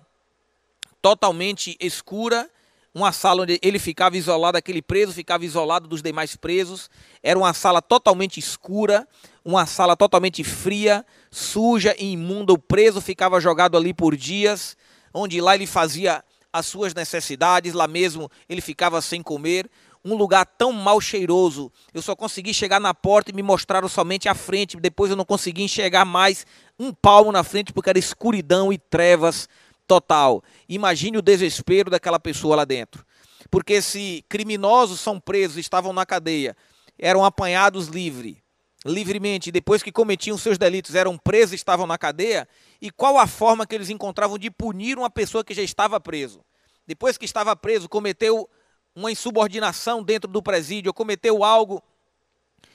totalmente 1.03 1.77
escura, 1.79 2.51
uma 2.95 3.13
sala 3.13 3.43
onde 3.43 3.59
ele 3.63 3.79
ficava 3.79 4.17
isolado, 4.17 4.57
aquele 4.59 4.83
preso 4.83 5.13
ficava 5.13 5.45
isolado 5.45 5.87
dos 5.87 6.03
demais 6.03 6.35
presos. 6.37 6.91
Era 7.23 7.39
uma 7.39 7.53
sala 7.53 7.83
totalmente 7.83 8.41
escura, 8.41 9.07
uma 9.45 9.67
sala 9.67 9.97
totalmente 9.97 10.43
fria, 10.43 11.05
suja 11.31 11.95
e 11.99 12.13
imunda. 12.13 12.53
O 12.53 12.59
preso 12.59 13.01
ficava 13.01 13.41
jogado 13.41 13.77
ali 13.77 13.93
por 13.93 14.17
dias, 14.17 14.77
onde 15.13 15.41
lá 15.41 15.55
ele 15.55 15.67
fazia 15.67 16.25
as 16.53 16.67
suas 16.67 16.95
necessidades, 16.95 17.75
lá 17.75 17.87
mesmo 17.87 18.31
ele 18.49 18.61
ficava 18.61 19.01
sem 19.01 19.23
comer. 19.23 19.71
Um 20.05 20.15
lugar 20.15 20.47
tão 20.47 20.73
mal 20.73 21.01
cheiroso. 21.01 21.71
Eu 21.93 22.01
só 22.01 22.17
consegui 22.17 22.55
chegar 22.55 22.81
na 22.81 22.95
porta 22.95 23.31
e 23.31 23.35
me 23.35 23.43
mostraram 23.43 23.89
somente 23.89 24.29
a 24.29 24.35
frente. 24.35 24.77
Depois 24.77 25.11
eu 25.11 25.17
não 25.17 25.25
consegui 25.25 25.63
enxergar 25.63 26.05
mais 26.05 26.47
um 26.79 26.93
palmo 26.93 27.33
na 27.33 27.43
frente 27.43 27.73
porque 27.73 27.91
era 27.91 27.99
escuridão 27.99 28.73
e 28.73 28.79
trevas 28.79 29.49
total. 29.89 30.45
Imagine 30.69 31.19
o 31.19 31.23
desespero 31.23 31.91
daquela 31.91 32.21
pessoa 32.21 32.55
lá 32.55 32.65
dentro. 32.65 33.05
Porque 33.51 33.81
se 33.81 34.25
criminosos 34.29 35.01
são 35.01 35.19
presos, 35.19 35.57
estavam 35.57 35.93
na 35.93 36.05
cadeia, 36.05 36.55
eram 36.99 37.25
apanhados 37.25 37.89
livre, 37.89 38.43
livremente, 38.85 39.51
depois 39.51 39.83
que 39.83 39.91
cometiam 39.91 40.37
seus 40.37 40.59
delitos, 40.59 40.95
eram 40.95 41.17
presos, 41.17 41.55
estavam 41.55 41.87
na 41.87 41.97
cadeia, 41.97 42.47
e 42.81 42.91
qual 42.91 43.17
a 43.17 43.27
forma 43.27 43.67
que 43.67 43.75
eles 43.75 43.89
encontravam 43.89 44.39
de 44.39 44.51
punir 44.51 44.99
uma 44.99 45.09
pessoa 45.09 45.43
que 45.43 45.55
já 45.55 45.63
estava 45.63 45.99
preso? 45.99 46.45
Depois 46.87 47.17
que 47.17 47.25
estava 47.25 47.57
preso, 47.57 47.89
cometeu 47.89 48.49
uma 48.95 49.11
insubordinação 49.11 50.03
dentro 50.03 50.31
do 50.31 50.43
presídio, 50.43 50.91
ou 50.91 50.95
cometeu 50.95 51.43
algo 51.43 51.83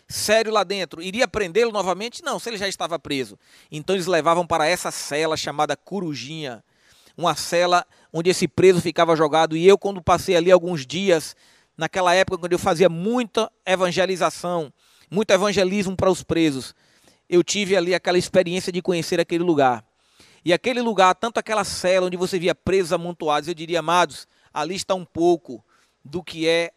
sério 0.08 0.52
lá 0.52 0.64
dentro, 0.64 1.02
iria 1.02 1.28
prendê-lo 1.28 1.72
novamente? 1.72 2.24
Não, 2.24 2.40
se 2.40 2.50
ele 2.50 2.58
já 2.58 2.68
estava 2.68 2.98
preso. 2.98 3.38
Então 3.72 3.96
eles 3.96 4.08
levavam 4.08 4.46
para 4.46 4.68
essa 4.68 4.92
cela 4.92 5.38
chamada 5.38 5.76
Corujinha, 5.76 6.64
uma 7.18 7.36
cela 7.36 7.86
onde 8.12 8.30
esse 8.30 8.48
preso 8.48 8.82
ficava 8.82 9.16
jogado. 9.16 9.56
E 9.56 9.68
eu, 9.68 9.78
quando 9.78 10.02
passei 10.02 10.36
ali 10.36 10.52
alguns 10.52 10.86
dias, 10.86 11.36
naquela 11.78 12.14
época, 12.14 12.38
quando 12.38 12.54
eu 12.54 12.60
fazia 12.60 12.90
muita 12.90 13.52
evangelização, 13.66 14.72
muito 15.10 15.32
evangelismo 15.32 15.96
para 15.96 16.10
os 16.10 16.24
presos, 16.24 16.76
eu 17.30 17.44
tive 17.44 17.76
ali 17.76 17.96
aquela 17.96 18.18
experiência 18.18 18.72
de 18.72 18.82
conhecer 18.82 19.20
aquele 19.20 19.44
lugar. 19.44 19.84
E 20.46 20.52
aquele 20.52 20.82
lugar, 20.82 21.16
tanto 21.16 21.40
aquela 21.40 21.64
cela 21.64 22.08
onde 22.08 22.18
você 22.18 22.38
via 22.38 22.54
presos 22.54 22.92
amontoados, 22.92 23.48
eu 23.48 23.56
diria, 23.56 23.80
amados, 23.80 24.28
ali 24.54 24.76
está 24.76 24.94
um 24.94 25.06
pouco 25.06 25.64
do 26.04 26.22
que 26.22 26.48
é 26.48 26.72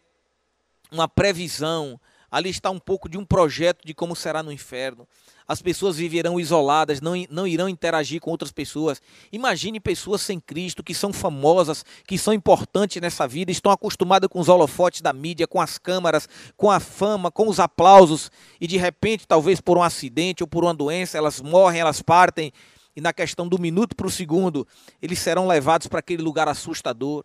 uma 0.91 1.07
previsão, 1.07 1.99
ali 2.31 2.49
está 2.49 2.69
um 2.69 2.79
pouco 2.79 3.07
de 3.09 3.17
um 3.17 3.25
projeto 3.25 3.85
de 3.85 3.93
como 3.93 4.15
será 4.15 4.41
no 4.43 4.51
inferno 4.51 5.07
as 5.47 5.61
pessoas 5.61 5.95
viverão 5.95 6.39
isoladas, 6.39 6.99
não, 6.99 7.13
não 7.29 7.47
irão 7.47 7.69
interagir 7.69 8.19
com 8.19 8.29
outras 8.29 8.51
pessoas. 8.51 9.01
Imagine 9.31 9.79
pessoas 9.79 10.21
sem 10.21 10.39
Cristo, 10.39 10.83
que 10.83 10.93
são 10.93 11.13
famosas, 11.13 11.85
que 12.05 12.17
são 12.17 12.33
importantes 12.33 13.01
nessa 13.01 13.25
vida, 13.27 13.49
estão 13.49 13.71
acostumadas 13.71 14.27
com 14.29 14.39
os 14.39 14.49
holofotes 14.49 15.01
da 15.01 15.13
mídia, 15.13 15.47
com 15.47 15.61
as 15.61 15.77
câmaras, 15.77 16.27
com 16.57 16.69
a 16.69 16.79
fama, 16.79 17.31
com 17.31 17.47
os 17.47 17.59
aplausos, 17.59 18.29
e 18.59 18.67
de 18.67 18.75
repente, 18.75 19.25
talvez 19.25 19.61
por 19.61 19.77
um 19.77 19.83
acidente 19.83 20.43
ou 20.43 20.47
por 20.47 20.65
uma 20.65 20.73
doença, 20.73 21.17
elas 21.17 21.39
morrem, 21.39 21.79
elas 21.79 22.01
partem, 22.01 22.51
e 22.93 22.99
na 22.99 23.13
questão 23.13 23.47
do 23.47 23.59
minuto 23.59 23.95
para 23.95 24.07
o 24.07 24.11
segundo, 24.11 24.67
eles 25.01 25.19
serão 25.19 25.47
levados 25.47 25.87
para 25.87 25.99
aquele 25.99 26.21
lugar 26.21 26.49
assustador 26.49 27.23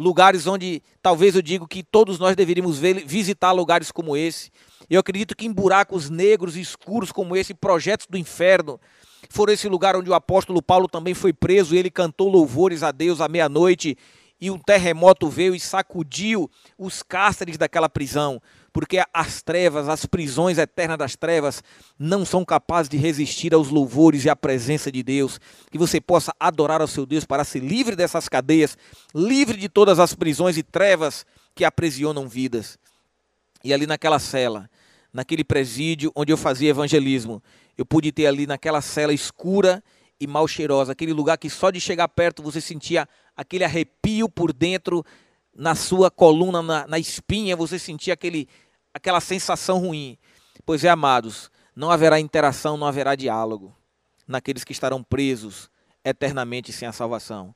lugares 0.00 0.46
onde 0.46 0.82
talvez 1.02 1.36
eu 1.36 1.42
digo 1.42 1.68
que 1.68 1.82
todos 1.82 2.18
nós 2.18 2.34
deveríamos 2.34 2.78
ver, 2.78 3.04
visitar 3.04 3.52
lugares 3.52 3.92
como 3.92 4.16
esse. 4.16 4.50
Eu 4.88 4.98
acredito 4.98 5.36
que 5.36 5.46
em 5.46 5.52
buracos 5.52 6.08
negros 6.08 6.56
e 6.56 6.60
escuros 6.60 7.12
como 7.12 7.36
esse, 7.36 7.52
projetos 7.52 8.06
do 8.08 8.16
inferno, 8.16 8.80
foram 9.28 9.52
esse 9.52 9.68
lugar 9.68 9.94
onde 9.94 10.08
o 10.08 10.14
apóstolo 10.14 10.62
Paulo 10.62 10.88
também 10.88 11.12
foi 11.12 11.34
preso 11.34 11.74
e 11.74 11.78
ele 11.78 11.90
cantou 11.90 12.30
louvores 12.30 12.82
a 12.82 12.90
Deus 12.90 13.20
à 13.20 13.28
meia-noite 13.28 13.96
e 14.40 14.50
um 14.50 14.58
terremoto 14.58 15.28
veio 15.28 15.54
e 15.54 15.60
sacudiu 15.60 16.50
os 16.78 17.02
cárceres 17.02 17.58
daquela 17.58 17.88
prisão 17.88 18.40
porque 18.72 19.02
as 19.12 19.42
trevas, 19.42 19.88
as 19.88 20.06
prisões 20.06 20.58
eternas 20.58 20.98
das 20.98 21.16
trevas, 21.16 21.62
não 21.98 22.24
são 22.24 22.44
capazes 22.44 22.88
de 22.88 22.96
resistir 22.96 23.52
aos 23.52 23.68
louvores 23.68 24.24
e 24.24 24.30
à 24.30 24.36
presença 24.36 24.90
de 24.90 25.02
Deus. 25.02 25.40
Que 25.70 25.78
você 25.78 26.00
possa 26.00 26.34
adorar 26.38 26.80
ao 26.80 26.86
seu 26.86 27.04
Deus 27.04 27.24
para 27.24 27.44
ser 27.44 27.60
livre 27.60 27.96
dessas 27.96 28.28
cadeias, 28.28 28.76
livre 29.14 29.56
de 29.56 29.68
todas 29.68 29.98
as 29.98 30.14
prisões 30.14 30.56
e 30.56 30.62
trevas 30.62 31.26
que 31.54 31.64
aprisionam 31.64 32.28
vidas. 32.28 32.78
E 33.62 33.74
ali 33.74 33.86
naquela 33.86 34.18
cela, 34.18 34.70
naquele 35.12 35.44
presídio 35.44 36.12
onde 36.14 36.32
eu 36.32 36.36
fazia 36.36 36.70
evangelismo, 36.70 37.42
eu 37.76 37.84
pude 37.84 38.12
ter 38.12 38.26
ali 38.26 38.46
naquela 38.46 38.80
cela 38.80 39.12
escura 39.12 39.82
e 40.20 40.26
mal 40.26 40.46
cheirosa, 40.46 40.92
aquele 40.92 41.14
lugar 41.14 41.38
que 41.38 41.48
só 41.48 41.70
de 41.70 41.80
chegar 41.80 42.06
perto 42.06 42.42
você 42.42 42.60
sentia 42.60 43.08
aquele 43.34 43.64
arrepio 43.64 44.28
por 44.28 44.52
dentro 44.52 45.04
na 45.60 45.74
sua 45.74 46.10
coluna, 46.10 46.62
na, 46.62 46.86
na 46.86 46.98
espinha, 46.98 47.54
você 47.54 47.78
sentia 47.78 48.14
aquele, 48.14 48.48
aquela 48.94 49.20
sensação 49.20 49.78
ruim. 49.78 50.16
Pois 50.64 50.84
é, 50.84 50.88
amados, 50.88 51.50
não 51.76 51.90
haverá 51.90 52.18
interação, 52.18 52.78
não 52.78 52.86
haverá 52.86 53.14
diálogo 53.14 53.76
naqueles 54.26 54.64
que 54.64 54.72
estarão 54.72 55.02
presos 55.02 55.70
eternamente 56.02 56.72
sem 56.72 56.88
a 56.88 56.92
salvação. 56.92 57.54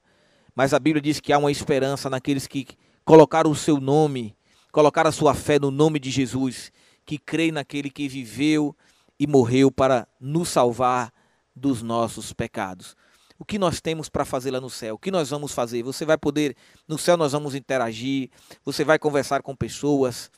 Mas 0.55 0.75
a 0.75 0.79
Bíblia 0.79 1.01
diz 1.01 1.19
que 1.19 1.33
há 1.33 1.39
uma 1.39 1.51
esperança 1.51 2.11
naqueles 2.11 2.47
que 2.47 2.67
colocaram 3.07 3.51
o 3.51 3.57
seu 3.57 3.81
nome, 3.81 4.37
colocaram 4.71 5.09
a 5.09 5.13
sua 5.13 5.33
fé 5.33 5.59
no 5.59 5.71
nome 5.71 5.99
de 5.99 6.11
Jesus, 6.11 6.71
que 7.07 7.17
creem 7.17 7.53
naquele 7.53 7.89
que 7.89 8.07
viveu 8.07 8.77
e 9.19 9.27
morreu 9.27 9.73
para 9.73 10.07
nos 10.21 10.51
salvar 10.51 11.11
dos 11.57 11.81
nossos 11.81 12.35
pecados 12.35 12.95
o 13.39 13.45
que 13.45 13.59
nós 13.59 13.81
temos 13.81 14.09
para 14.09 14.25
fazer 14.25 14.51
lá 14.51 14.61
no 14.61 14.71
céu, 14.71 14.95
o 14.95 14.99
que 14.99 15.11
nós 15.11 15.31
vamos 15.31 15.53
fazer. 15.53 15.83
Você 15.83 16.05
vai 16.05 16.17
poder, 16.17 16.57
no 16.87 16.97
céu 16.99 17.17
nós 17.17 17.33
vamos 17.33 17.55
interagir, 17.55 18.31
você 18.65 18.85
vai 18.85 18.99
conversar 18.99 19.43
com 19.43 19.55
pessoas. 19.55 20.31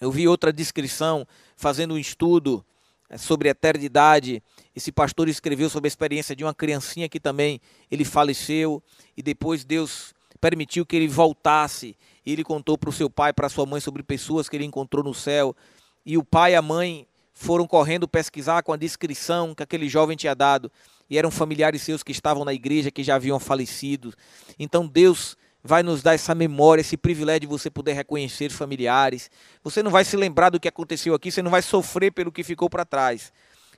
Eu 0.00 0.10
vi 0.10 0.28
outra 0.28 0.52
descrição 0.52 1.26
fazendo 1.56 1.94
um 1.94 1.98
estudo 1.98 2.64
eh, 3.08 3.18
sobre 3.18 3.48
eternidade. 3.48 4.42
Esse 4.74 4.92
pastor 4.92 5.28
escreveu 5.28 5.68
sobre 5.68 5.86
a 5.86 5.88
experiência 5.88 6.34
de 6.34 6.44
uma 6.44 6.54
criancinha 6.54 7.08
que 7.08 7.20
também 7.20 7.60
ele 7.90 8.04
faleceu 8.04 8.82
e 9.16 9.22
depois 9.22 9.64
Deus 9.64 10.14
permitiu 10.40 10.86
que 10.86 10.96
ele 10.96 11.08
voltasse. 11.08 11.96
E 12.24 12.32
ele 12.32 12.44
contou 12.44 12.78
para 12.78 12.90
o 12.90 12.92
seu 12.92 13.10
pai, 13.10 13.32
para 13.32 13.48
sua 13.48 13.66
mãe 13.66 13.80
sobre 13.80 14.02
pessoas 14.02 14.48
que 14.48 14.56
ele 14.56 14.64
encontrou 14.64 15.02
no 15.02 15.12
céu. 15.12 15.54
E 16.06 16.16
o 16.16 16.24
pai 16.24 16.52
e 16.52 16.56
a 16.56 16.62
mãe 16.62 17.06
foram 17.32 17.66
correndo 17.66 18.06
pesquisar 18.06 18.62
com 18.62 18.72
a 18.72 18.76
descrição 18.76 19.54
que 19.54 19.62
aquele 19.62 19.88
jovem 19.88 20.16
tinha 20.16 20.34
dado 20.34 20.70
e 21.12 21.18
eram 21.18 21.30
familiares 21.30 21.82
seus 21.82 22.02
que 22.02 22.10
estavam 22.10 22.42
na 22.42 22.54
igreja, 22.54 22.90
que 22.90 23.04
já 23.04 23.16
haviam 23.16 23.38
falecido. 23.38 24.14
Então 24.58 24.86
Deus 24.86 25.36
vai 25.62 25.82
nos 25.82 26.02
dar 26.02 26.14
essa 26.14 26.34
memória, 26.34 26.80
esse 26.80 26.96
privilégio 26.96 27.40
de 27.40 27.46
você 27.48 27.68
poder 27.68 27.92
reconhecer 27.92 28.48
familiares. 28.50 29.30
Você 29.62 29.82
não 29.82 29.90
vai 29.90 30.06
se 30.06 30.16
lembrar 30.16 30.48
do 30.48 30.58
que 30.58 30.66
aconteceu 30.66 31.12
aqui, 31.12 31.30
você 31.30 31.42
não 31.42 31.50
vai 31.50 31.60
sofrer 31.60 32.12
pelo 32.12 32.32
que 32.32 32.42
ficou 32.42 32.70
para 32.70 32.86
trás, 32.86 33.30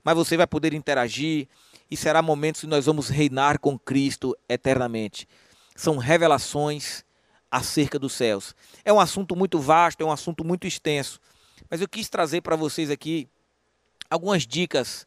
mas 0.05 0.15
você 0.15 0.37
vai 0.37 0.47
poder 0.47 0.73
interagir 0.75 1.49
e 1.91 1.97
será 1.97 2.23
momentos 2.23 2.61
que 2.61 2.69
nós 2.69 2.87
vamos 2.87 3.09
reinar 3.09 3.59
com 3.59 3.77
Cristo 3.77 4.37
eternamente. 4.49 5.27
São 5.75 5.97
revelações 5.97 7.05
acerca 7.51 7.99
dos 7.99 8.13
céus. 8.13 8.55
É 8.85 8.93
um 8.93 9.01
assunto 9.01 9.35
muito 9.35 9.59
vasto, 9.59 10.03
é 10.03 10.07
um 10.07 10.13
assunto 10.13 10.45
muito 10.45 10.69
extenso, 10.69 11.21
mas 11.69 11.81
eu 11.81 11.89
quis 11.89 12.09
trazer 12.09 12.43
para 12.43 12.55
vocês 12.55 12.93
aqui 12.93 13.27
algumas 14.09 14.47
dicas 14.47 15.05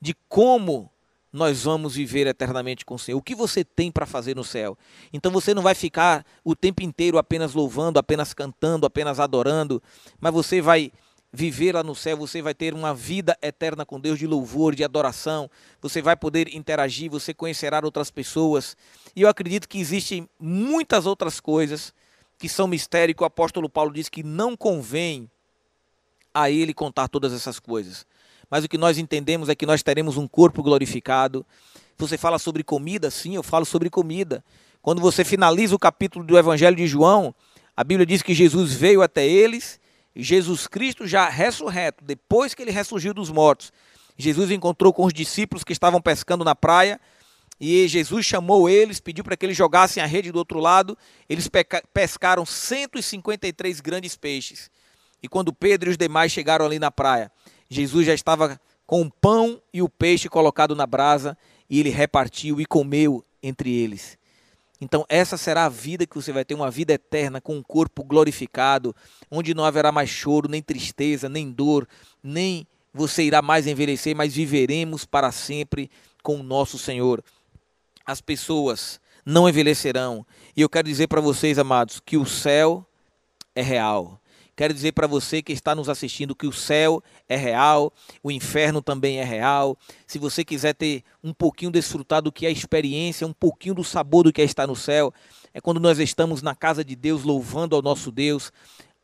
de 0.00 0.16
como 0.26 0.90
nós 1.36 1.64
vamos 1.64 1.94
viver 1.94 2.26
eternamente 2.26 2.84
com 2.84 2.94
o 2.94 2.98
Senhor. 2.98 3.18
O 3.18 3.22
que 3.22 3.34
você 3.34 3.62
tem 3.62 3.92
para 3.92 4.06
fazer 4.06 4.34
no 4.34 4.42
céu? 4.42 4.76
Então 5.12 5.30
você 5.30 5.52
não 5.52 5.62
vai 5.62 5.74
ficar 5.74 6.24
o 6.42 6.56
tempo 6.56 6.82
inteiro 6.82 7.18
apenas 7.18 7.52
louvando, 7.52 7.98
apenas 7.98 8.32
cantando, 8.32 8.86
apenas 8.86 9.20
adorando, 9.20 9.82
mas 10.18 10.32
você 10.32 10.62
vai 10.62 10.90
viver 11.30 11.74
lá 11.74 11.82
no 11.82 11.94
céu, 11.94 12.16
você 12.16 12.40
vai 12.40 12.54
ter 12.54 12.72
uma 12.72 12.94
vida 12.94 13.36
eterna 13.42 13.84
com 13.84 14.00
Deus 14.00 14.18
de 14.18 14.26
louvor, 14.26 14.74
de 14.74 14.82
adoração, 14.82 15.50
você 15.82 16.00
vai 16.00 16.16
poder 16.16 16.54
interagir, 16.54 17.10
você 17.10 17.34
conhecerá 17.34 17.82
outras 17.84 18.10
pessoas. 18.10 18.74
E 19.14 19.20
eu 19.20 19.28
acredito 19.28 19.68
que 19.68 19.78
existem 19.78 20.26
muitas 20.40 21.04
outras 21.04 21.38
coisas 21.38 21.92
que 22.38 22.48
são 22.48 22.66
mistério 22.66 23.14
que 23.14 23.22
o 23.22 23.26
apóstolo 23.26 23.68
Paulo 23.68 23.92
diz 23.92 24.08
que 24.08 24.22
não 24.22 24.56
convém 24.56 25.30
a 26.32 26.50
ele 26.50 26.72
contar 26.72 27.08
todas 27.08 27.34
essas 27.34 27.58
coisas. 27.58 28.06
Mas 28.50 28.64
o 28.64 28.68
que 28.68 28.78
nós 28.78 28.98
entendemos 28.98 29.48
é 29.48 29.54
que 29.54 29.66
nós 29.66 29.82
teremos 29.82 30.16
um 30.16 30.28
corpo 30.28 30.62
glorificado. 30.62 31.44
Você 31.98 32.16
fala 32.16 32.38
sobre 32.38 32.62
comida? 32.62 33.10
Sim, 33.10 33.34
eu 33.34 33.42
falo 33.42 33.64
sobre 33.64 33.90
comida. 33.90 34.44
Quando 34.82 35.00
você 35.00 35.24
finaliza 35.24 35.74
o 35.74 35.78
capítulo 35.78 36.24
do 36.24 36.38
Evangelho 36.38 36.76
de 36.76 36.86
João, 36.86 37.34
a 37.76 37.82
Bíblia 37.82 38.06
diz 38.06 38.22
que 38.22 38.34
Jesus 38.34 38.72
veio 38.72 39.02
até 39.02 39.26
eles, 39.26 39.80
Jesus 40.14 40.66
Cristo 40.66 41.06
já 41.06 41.28
ressurreto, 41.28 42.04
depois 42.04 42.54
que 42.54 42.62
ele 42.62 42.70
ressurgiu 42.70 43.12
dos 43.12 43.30
mortos. 43.30 43.72
Jesus 44.16 44.50
encontrou 44.50 44.92
com 44.92 45.04
os 45.04 45.12
discípulos 45.12 45.64
que 45.64 45.72
estavam 45.72 46.00
pescando 46.00 46.44
na 46.44 46.54
praia, 46.54 47.00
e 47.60 47.88
Jesus 47.88 48.24
chamou 48.24 48.68
eles, 48.68 49.00
pediu 49.00 49.24
para 49.24 49.36
que 49.36 49.44
eles 49.44 49.56
jogassem 49.56 50.02
a 50.02 50.06
rede 50.06 50.30
do 50.30 50.38
outro 50.38 50.60
lado. 50.60 50.96
Eles 51.28 51.50
pescaram 51.92 52.44
153 52.44 53.80
grandes 53.80 54.14
peixes. 54.14 54.70
E 55.22 55.28
quando 55.28 55.52
Pedro 55.52 55.88
e 55.88 55.92
os 55.92 55.96
demais 55.96 56.30
chegaram 56.30 56.66
ali 56.66 56.78
na 56.78 56.90
praia, 56.90 57.32
Jesus 57.68 58.06
já 58.06 58.14
estava 58.14 58.60
com 58.86 59.02
o 59.02 59.10
pão 59.10 59.60
e 59.72 59.82
o 59.82 59.88
peixe 59.88 60.28
colocado 60.28 60.76
na 60.76 60.86
brasa, 60.86 61.36
e 61.68 61.80
ele 61.80 61.90
repartiu 61.90 62.60
e 62.60 62.66
comeu 62.66 63.24
entre 63.42 63.74
eles. 63.74 64.16
Então, 64.80 65.04
essa 65.08 65.36
será 65.36 65.64
a 65.64 65.70
vida 65.70 66.06
que 66.06 66.14
você 66.14 66.32
vai 66.32 66.44
ter, 66.44 66.54
uma 66.54 66.70
vida 66.70 66.92
eterna, 66.92 67.40
com 67.40 67.56
um 67.56 67.62
corpo 67.62 68.04
glorificado, 68.04 68.94
onde 69.30 69.54
não 69.54 69.64
haverá 69.64 69.90
mais 69.90 70.10
choro, 70.10 70.48
nem 70.48 70.62
tristeza, 70.62 71.28
nem 71.28 71.50
dor, 71.50 71.88
nem 72.22 72.66
você 72.92 73.22
irá 73.22 73.40
mais 73.40 73.66
envelhecer, 73.66 74.14
mas 74.14 74.34
viveremos 74.34 75.04
para 75.04 75.32
sempre 75.32 75.90
com 76.22 76.38
o 76.40 76.42
nosso 76.42 76.78
Senhor. 76.78 77.24
As 78.04 78.20
pessoas 78.20 79.00
não 79.24 79.48
envelhecerão. 79.48 80.24
E 80.56 80.60
eu 80.60 80.68
quero 80.68 80.88
dizer 80.88 81.06
para 81.06 81.20
vocês, 81.20 81.58
amados, 81.58 82.00
que 82.00 82.16
o 82.16 82.26
céu 82.26 82.86
é 83.54 83.62
real. 83.62 84.20
Quero 84.56 84.72
dizer 84.72 84.92
para 84.92 85.06
você 85.06 85.42
que 85.42 85.52
está 85.52 85.74
nos 85.74 85.86
assistindo 85.86 86.34
que 86.34 86.46
o 86.46 86.52
céu 86.52 87.02
é 87.28 87.36
real, 87.36 87.92
o 88.22 88.30
inferno 88.30 88.80
também 88.80 89.20
é 89.20 89.24
real. 89.24 89.76
Se 90.06 90.18
você 90.18 90.42
quiser 90.42 90.72
ter 90.72 91.04
um 91.22 91.34
pouquinho 91.34 91.70
desfrutar 91.70 92.22
do 92.22 92.32
que 92.32 92.46
é 92.46 92.48
a 92.48 92.52
experiência, 92.52 93.26
um 93.26 93.34
pouquinho 93.34 93.74
do 93.74 93.84
sabor 93.84 94.24
do 94.24 94.32
que 94.32 94.40
é 94.40 94.44
estar 94.46 94.66
no 94.66 94.74
céu, 94.74 95.12
é 95.52 95.60
quando 95.60 95.78
nós 95.78 95.98
estamos 95.98 96.40
na 96.40 96.54
casa 96.54 96.82
de 96.82 96.96
Deus 96.96 97.22
louvando 97.22 97.76
ao 97.76 97.82
nosso 97.82 98.10
Deus, 98.10 98.50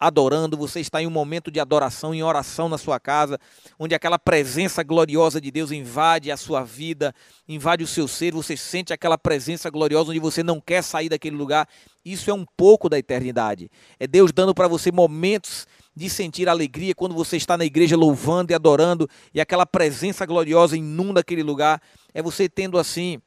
adorando, 0.06 0.56
você 0.56 0.80
está 0.80 1.00
em 1.00 1.06
um 1.06 1.10
momento 1.10 1.50
de 1.50 1.60
adoração, 1.60 2.12
em 2.12 2.22
oração 2.22 2.68
na 2.68 2.76
sua 2.76 2.98
casa, 2.98 3.38
onde 3.78 3.94
aquela 3.94 4.18
presença 4.18 4.82
gloriosa 4.82 5.40
de 5.40 5.50
Deus 5.50 5.70
invade 5.70 6.30
a 6.30 6.36
sua 6.36 6.64
vida, 6.64 7.14
invade 7.48 7.84
o 7.84 7.86
seu 7.86 8.08
ser, 8.08 8.32
você 8.32 8.56
sente 8.56 8.92
aquela 8.92 9.16
presença 9.16 9.70
gloriosa 9.70 10.10
onde 10.10 10.18
você 10.18 10.42
não 10.42 10.60
quer 10.60 10.82
sair 10.82 11.08
daquele 11.08 11.36
lugar. 11.36 11.68
Isso 12.04 12.30
é 12.30 12.34
um 12.34 12.44
pouco 12.56 12.88
da 12.88 12.98
eternidade. 12.98 13.70
É 13.98 14.06
Deus 14.06 14.32
dando 14.32 14.52
para 14.52 14.66
você 14.66 14.90
momentos 14.90 15.66
de 15.94 16.10
sentir 16.10 16.48
alegria 16.48 16.94
quando 16.94 17.14
você 17.14 17.36
está 17.36 17.56
na 17.56 17.64
igreja 17.64 17.96
louvando 17.96 18.50
e 18.50 18.54
adorando 18.54 19.08
e 19.32 19.40
aquela 19.40 19.66
presença 19.66 20.26
gloriosa 20.26 20.76
inunda 20.76 21.20
aquele 21.20 21.42
lugar. 21.42 21.80
É 22.12 22.20
você 22.20 22.48
tendo 22.48 22.76
assim 22.76 23.20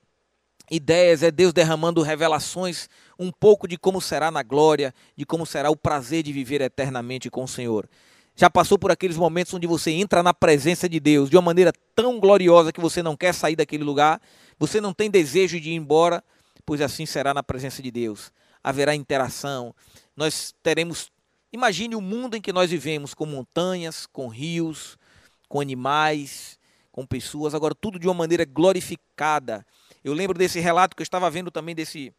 ideias, 0.69 1.23
é 1.23 1.31
Deus 1.31 1.53
derramando 1.53 2.01
revelações 2.01 2.89
um 3.17 3.32
pouco 3.32 3.67
de 3.67 3.78
como 3.78 4.01
será 4.01 4.30
na 4.30 4.43
glória, 4.43 4.93
de 5.15 5.25
como 5.25 5.45
será 5.45 5.69
o 5.69 5.75
prazer 5.75 6.23
de 6.23 6.32
viver 6.32 6.62
eternamente 6.62 7.30
com 7.30 7.43
o 7.43 7.47
Senhor. 7.47 7.88
Já 8.36 8.49
passou 8.49 8.78
por 8.78 8.91
aqueles 8.91 9.15
momentos 9.15 9.54
onde 9.54 9.65
você 9.65 9.91
entra 9.91 10.21
na 10.21 10.34
presença 10.34 10.89
de 10.89 10.99
Deus 10.99 11.30
de 11.30 11.38
uma 11.38 11.41
maneira 11.41 11.71
tão 11.95 12.19
gloriosa 12.19 12.73
que 12.73 12.82
você 12.82 13.01
não 13.01 13.15
quer 13.15 13.34
sair 13.34 13.56
daquele 13.56 13.84
lugar, 13.84 14.21
você 14.60 14.82
não 14.82 14.93
tem 14.93 15.10
desejo 15.10 15.60
de 15.60 15.69
ir 15.69 15.75
embora, 15.75 16.21
pois 16.65 16.82
assim 16.82 17.06
será 17.06 17.34
na 17.34 17.41
presença 17.41 17.82
de 17.82 17.89
Deus. 17.89 18.34
Haverá 18.62 18.93
interação, 18.93 19.73
nós 20.15 20.54
teremos. 20.62 21.12
Imagine 21.54 21.95
o 21.95 22.01
mundo 22.01 22.36
em 22.36 22.41
que 22.41 22.51
nós 22.51 22.69
vivemos, 22.69 23.13
com 23.13 23.25
montanhas, 23.25 24.06
com 24.06 24.28
rios, 24.28 24.97
com 25.47 25.62
animais, 25.62 26.60
com 26.91 27.06
pessoas, 27.06 27.56
agora 27.56 27.73
tudo 27.73 27.97
de 27.97 28.08
uma 28.08 28.13
maneira 28.13 28.43
glorificada. 28.43 29.65
Eu 30.04 30.13
lembro 30.13 30.38
desse 30.38 30.60
relato 30.60 30.95
que 30.95 31.01
eu 31.01 31.06
estava 31.06 31.30
vendo 31.30 31.49
também 31.49 31.73
desse 31.73 32.13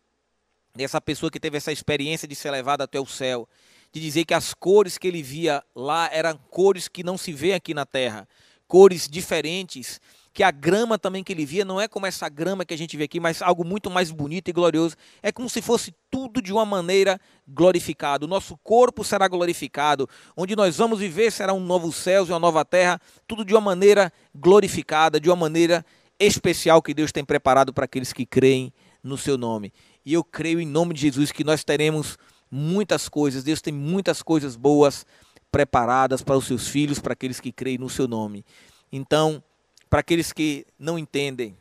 dessa 0.77 1.01
pessoa 1.01 1.31
que 1.31 1.41
teve 1.41 1.57
essa 1.57 1.73
experiência 1.73 2.29
de 2.29 2.35
ser 2.35 2.51
levada 2.51 2.85
até 2.85 3.01
o 3.01 3.07
céu, 3.07 3.49
de 3.93 4.01
dizer 4.01 4.25
que 4.25 4.35
as 4.35 4.53
cores 4.55 4.99
que 4.99 5.09
ele 5.09 5.23
via 5.23 5.63
lá 5.75 6.09
eram 6.13 6.39
cores 6.51 6.87
que 6.89 7.03
não 7.03 7.17
se 7.17 7.33
vê 7.33 7.55
aqui 7.55 7.73
na 7.73 7.87
terra, 7.87 8.29
cores 8.69 9.09
diferentes, 9.09 10.01
que 10.37 10.43
a 10.43 10.51
grama 10.51 10.99
também 10.99 11.25
que 11.25 11.33
ele 11.33 11.47
via 11.47 11.65
não 11.65 11.81
é 11.81 11.89
como 11.89 12.05
essa 12.05 12.29
grama 12.29 12.63
que 12.63 12.75
a 12.75 12.77
gente 12.77 12.95
vê 12.95 13.05
aqui, 13.05 13.19
mas 13.19 13.41
algo 13.41 13.65
muito 13.65 13.91
mais 13.91 14.11
bonito 14.11 14.49
e 14.49 14.53
glorioso. 14.53 14.95
É 15.23 15.33
como 15.33 15.49
se 15.49 15.63
fosse 15.63 15.95
tudo 16.11 16.43
de 16.43 16.53
uma 16.53 16.67
maneira 16.67 17.19
glorificado. 17.49 18.27
O 18.27 18.29
nosso 18.29 18.55
corpo 18.59 19.03
será 19.03 19.29
glorificado. 19.29 20.07
Onde 20.37 20.55
nós 20.55 20.77
vamos 20.77 20.99
viver 20.99 21.33
será 21.33 21.55
um 21.55 21.61
novo 21.61 21.91
céu 21.91 22.27
e 22.27 22.33
uma 22.33 22.39
nova 22.39 22.67
terra, 22.67 23.01
tudo 23.27 23.47
de 23.47 23.55
uma 23.55 23.63
maneira 23.63 24.13
glorificada, 24.35 25.19
de 25.19 25.31
uma 25.31 25.37
maneira 25.37 25.83
especial 26.21 26.83
que 26.83 26.93
Deus 26.93 27.13
tem 27.13 27.25
preparado 27.25 27.73
para 27.73 27.87
aqueles 27.87 28.13
que 28.13 28.27
creem 28.27 28.71
no 29.03 29.17
seu 29.17 29.39
nome. 29.39 29.73
E 30.07 30.13
eu 30.13 30.23
creio 30.23 30.61
em 30.61 30.67
nome 30.67 30.95
de 30.95 31.01
Jesus 31.01 31.33
que 31.33 31.43
nós 31.43 31.65
teremos 31.65 32.17
muitas 32.49 33.09
coisas, 33.09 33.43
Deus 33.43 33.61
tem 33.61 33.75
muitas 33.75 34.23
coisas 34.23 34.55
boas 34.55 35.05
preparadas 35.51 36.23
para 36.23 36.37
os 36.37 36.47
seus 36.47 36.69
filhos, 36.69 37.01
para 37.01 37.13
aqueles 37.13 37.41
que 37.41 37.51
creem 37.51 37.79
no 37.79 37.91
seu 37.91 38.07
nome. 38.07 38.45
Então, 38.93 39.43
para 39.91 39.99
aqueles 39.99 40.33
que 40.33 40.65
não 40.79 40.97
entendem, 40.97 41.57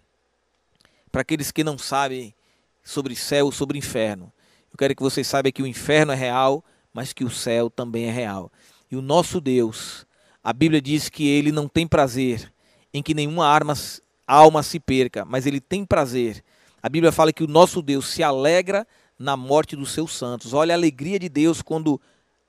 para 1.11 1.21
aqueles 1.21 1.51
que 1.51 1.63
não 1.63 1.75
sabem 1.75 2.35
sobre 2.83 3.15
céu, 3.15 3.51
sobre 3.51 3.79
inferno, 3.79 4.31
eu 4.71 4.77
quero 4.77 4.95
que 4.95 5.01
vocês 5.01 5.25
saibam 5.25 5.51
que 5.51 5.63
o 5.63 5.67
inferno 5.67 6.11
é 6.11 6.15
real, 6.15 6.63
mas 6.93 7.13
que 7.13 7.23
o 7.23 7.31
céu 7.31 7.67
também 7.67 8.05
é 8.05 8.11
real. 8.11 8.51
E 8.91 8.95
o 8.95 9.01
nosso 9.01 9.41
Deus, 9.41 10.05
a 10.43 10.53
Bíblia 10.53 10.81
diz 10.81 11.09
que 11.09 11.27
ele 11.27 11.51
não 11.51 11.67
tem 11.67 11.87
prazer 11.87 12.53
em 12.93 13.01
que 13.01 13.15
nenhuma 13.15 13.47
arma, 13.47 13.73
alma 14.27 14.61
se 14.61 14.79
perca, 14.79 15.25
mas 15.25 15.47
ele 15.47 15.59
tem 15.59 15.83
prazer 15.83 16.43
a 16.85 16.89
Bíblia 16.89 17.11
fala 17.11 17.33
que 17.33 17.43
o 17.43 17.47
nosso 17.47 17.81
Deus 17.81 18.09
se 18.09 18.21
alegra 18.21 18.85
na 19.17 19.35
morte 19.35 19.75
dos 19.75 19.89
seus 19.89 20.15
santos. 20.15 20.53
Olha 20.53 20.75
a 20.75 20.77
alegria 20.77 21.17
de 21.17 21.27
Deus 21.27 21.63
quando 21.63 21.99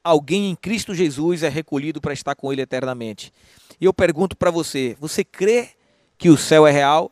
alguém 0.05 0.51
em 0.51 0.55
Cristo 0.55 0.95
Jesus 0.95 1.43
é 1.43 1.49
recolhido 1.49 2.03
para 2.03 2.13
estar 2.13 2.35
com 2.35 2.53
Ele 2.53 2.61
eternamente. 2.61 3.33
E 3.81 3.87
eu 3.87 3.95
pergunto 3.95 4.37
para 4.37 4.51
você: 4.51 4.95
você 5.01 5.25
crê 5.25 5.71
que 6.19 6.29
o 6.29 6.37
céu 6.37 6.67
é 6.67 6.71
real? 6.71 7.11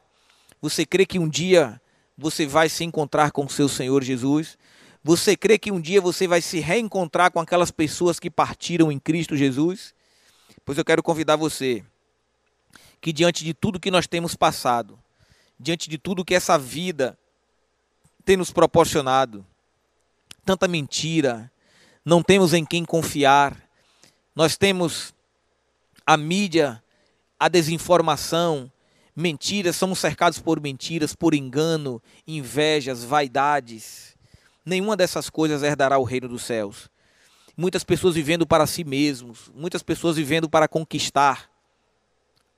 Você 0.60 0.84
crê 0.84 1.06
que 1.06 1.18
um 1.18 1.26
dia 1.26 1.80
você 2.14 2.44
vai 2.44 2.68
se 2.68 2.84
encontrar 2.84 3.30
com 3.30 3.46
o 3.46 3.48
seu 3.48 3.70
Senhor 3.70 4.04
Jesus? 4.04 4.58
Você 5.02 5.34
crê 5.34 5.56
que 5.56 5.72
um 5.72 5.80
dia 5.80 6.02
você 6.02 6.28
vai 6.28 6.42
se 6.42 6.60
reencontrar 6.60 7.32
com 7.32 7.40
aquelas 7.40 7.70
pessoas 7.70 8.20
que 8.20 8.28
partiram 8.28 8.92
em 8.92 8.98
Cristo 8.98 9.34
Jesus? 9.34 9.94
Pois 10.62 10.76
eu 10.76 10.84
quero 10.84 11.02
convidar 11.02 11.36
você 11.36 11.82
que 13.00 13.14
diante 13.14 13.46
de 13.46 13.54
tudo 13.54 13.80
que 13.80 13.90
nós 13.90 14.06
temos 14.06 14.36
passado, 14.36 14.98
diante 15.58 15.88
de 15.88 15.98
tudo 15.98 16.24
que 16.24 16.34
essa 16.34 16.58
vida 16.58 17.18
tem 18.24 18.36
nos 18.36 18.52
proporcionado. 18.52 19.44
Tanta 20.44 20.68
mentira, 20.68 21.50
não 22.04 22.22
temos 22.22 22.52
em 22.52 22.64
quem 22.64 22.84
confiar, 22.84 23.56
nós 24.34 24.56
temos 24.56 25.14
a 26.06 26.16
mídia, 26.16 26.82
a 27.38 27.48
desinformação, 27.48 28.70
mentiras, 29.14 29.76
somos 29.76 29.98
cercados 29.98 30.38
por 30.38 30.60
mentiras, 30.60 31.14
por 31.14 31.34
engano, 31.34 32.02
invejas, 32.26 33.04
vaidades. 33.04 34.16
Nenhuma 34.64 34.96
dessas 34.96 35.30
coisas 35.30 35.62
herdará 35.62 35.98
o 35.98 36.04
reino 36.04 36.28
dos 36.28 36.42
céus. 36.42 36.90
Muitas 37.56 37.84
pessoas 37.84 38.14
vivendo 38.14 38.46
para 38.46 38.66
si 38.66 38.82
mesmos, 38.82 39.50
muitas 39.54 39.82
pessoas 39.82 40.16
vivendo 40.16 40.48
para 40.48 40.66
conquistar 40.66 41.48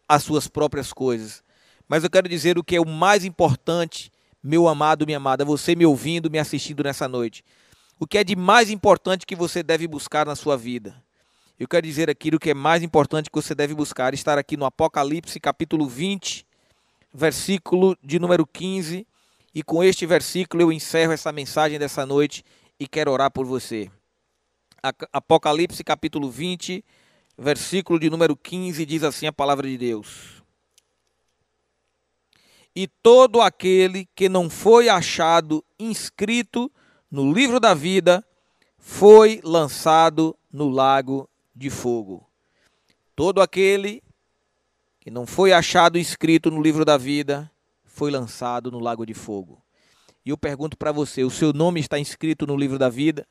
as 0.08 0.22
suas 0.22 0.48
próprias 0.48 0.92
coisas. 0.92 1.44
Mas 1.88 2.02
eu 2.02 2.10
quero 2.10 2.28
dizer 2.28 2.58
o 2.58 2.64
que 2.64 2.76
é 2.76 2.80
o 2.80 2.86
mais 2.86 3.24
importante, 3.24 4.10
meu 4.42 4.66
amado, 4.66 5.06
minha 5.06 5.18
amada, 5.18 5.44
você 5.44 5.76
me 5.76 5.86
ouvindo, 5.86 6.30
me 6.30 6.38
assistindo 6.38 6.82
nessa 6.82 7.06
noite. 7.06 7.44
O 7.98 8.06
que 8.06 8.18
é 8.18 8.24
de 8.24 8.34
mais 8.34 8.70
importante 8.70 9.24
que 9.24 9.36
você 9.36 9.62
deve 9.62 9.86
buscar 9.86 10.26
na 10.26 10.34
sua 10.34 10.56
vida? 10.56 11.02
Eu 11.58 11.66
quero 11.66 11.86
dizer 11.86 12.10
aquilo 12.10 12.38
que 12.38 12.50
é 12.50 12.54
mais 12.54 12.82
importante 12.82 13.30
que 13.30 13.36
você 13.36 13.54
deve 13.54 13.74
buscar, 13.74 14.12
estar 14.12 14.36
aqui 14.36 14.56
no 14.56 14.66
Apocalipse, 14.66 15.40
capítulo 15.40 15.86
20, 15.86 16.44
versículo 17.14 17.96
de 18.02 18.18
número 18.18 18.46
15. 18.46 19.06
E 19.54 19.62
com 19.62 19.82
este 19.82 20.04
versículo 20.04 20.62
eu 20.62 20.72
encerro 20.72 21.12
essa 21.12 21.32
mensagem 21.32 21.78
dessa 21.78 22.04
noite 22.04 22.44
e 22.78 22.86
quero 22.86 23.10
orar 23.10 23.30
por 23.30 23.46
você. 23.46 23.90
Apocalipse, 25.10 25.82
capítulo 25.82 26.30
20, 26.30 26.84
versículo 27.38 27.98
de 27.98 28.10
número 28.10 28.36
15, 28.36 28.84
diz 28.84 29.02
assim 29.02 29.26
a 29.26 29.32
palavra 29.32 29.66
de 29.66 29.78
Deus 29.78 30.35
e 32.76 32.86
todo 32.86 33.40
aquele 33.40 34.06
que 34.14 34.28
não 34.28 34.50
foi 34.50 34.90
achado 34.90 35.64
inscrito 35.78 36.70
no 37.10 37.32
livro 37.32 37.58
da 37.58 37.72
vida 37.72 38.22
foi 38.76 39.40
lançado 39.42 40.36
no 40.52 40.68
lago 40.68 41.26
de 41.54 41.70
fogo. 41.70 42.28
Todo 43.16 43.40
aquele 43.40 44.02
que 45.00 45.10
não 45.10 45.26
foi 45.26 45.54
achado 45.54 45.96
escrito 45.96 46.50
no 46.50 46.60
livro 46.60 46.84
da 46.84 46.98
vida 46.98 47.50
foi 47.82 48.10
lançado 48.10 48.70
no 48.70 48.78
lago 48.78 49.06
de 49.06 49.14
fogo. 49.14 49.62
E 50.22 50.28
eu 50.28 50.36
pergunto 50.36 50.76
para 50.76 50.92
você: 50.92 51.24
o 51.24 51.30
seu 51.30 51.54
nome 51.54 51.80
está 51.80 51.98
inscrito 51.98 52.46
no 52.46 52.54
livro 52.54 52.78
da 52.78 52.90
vida? 52.90 53.26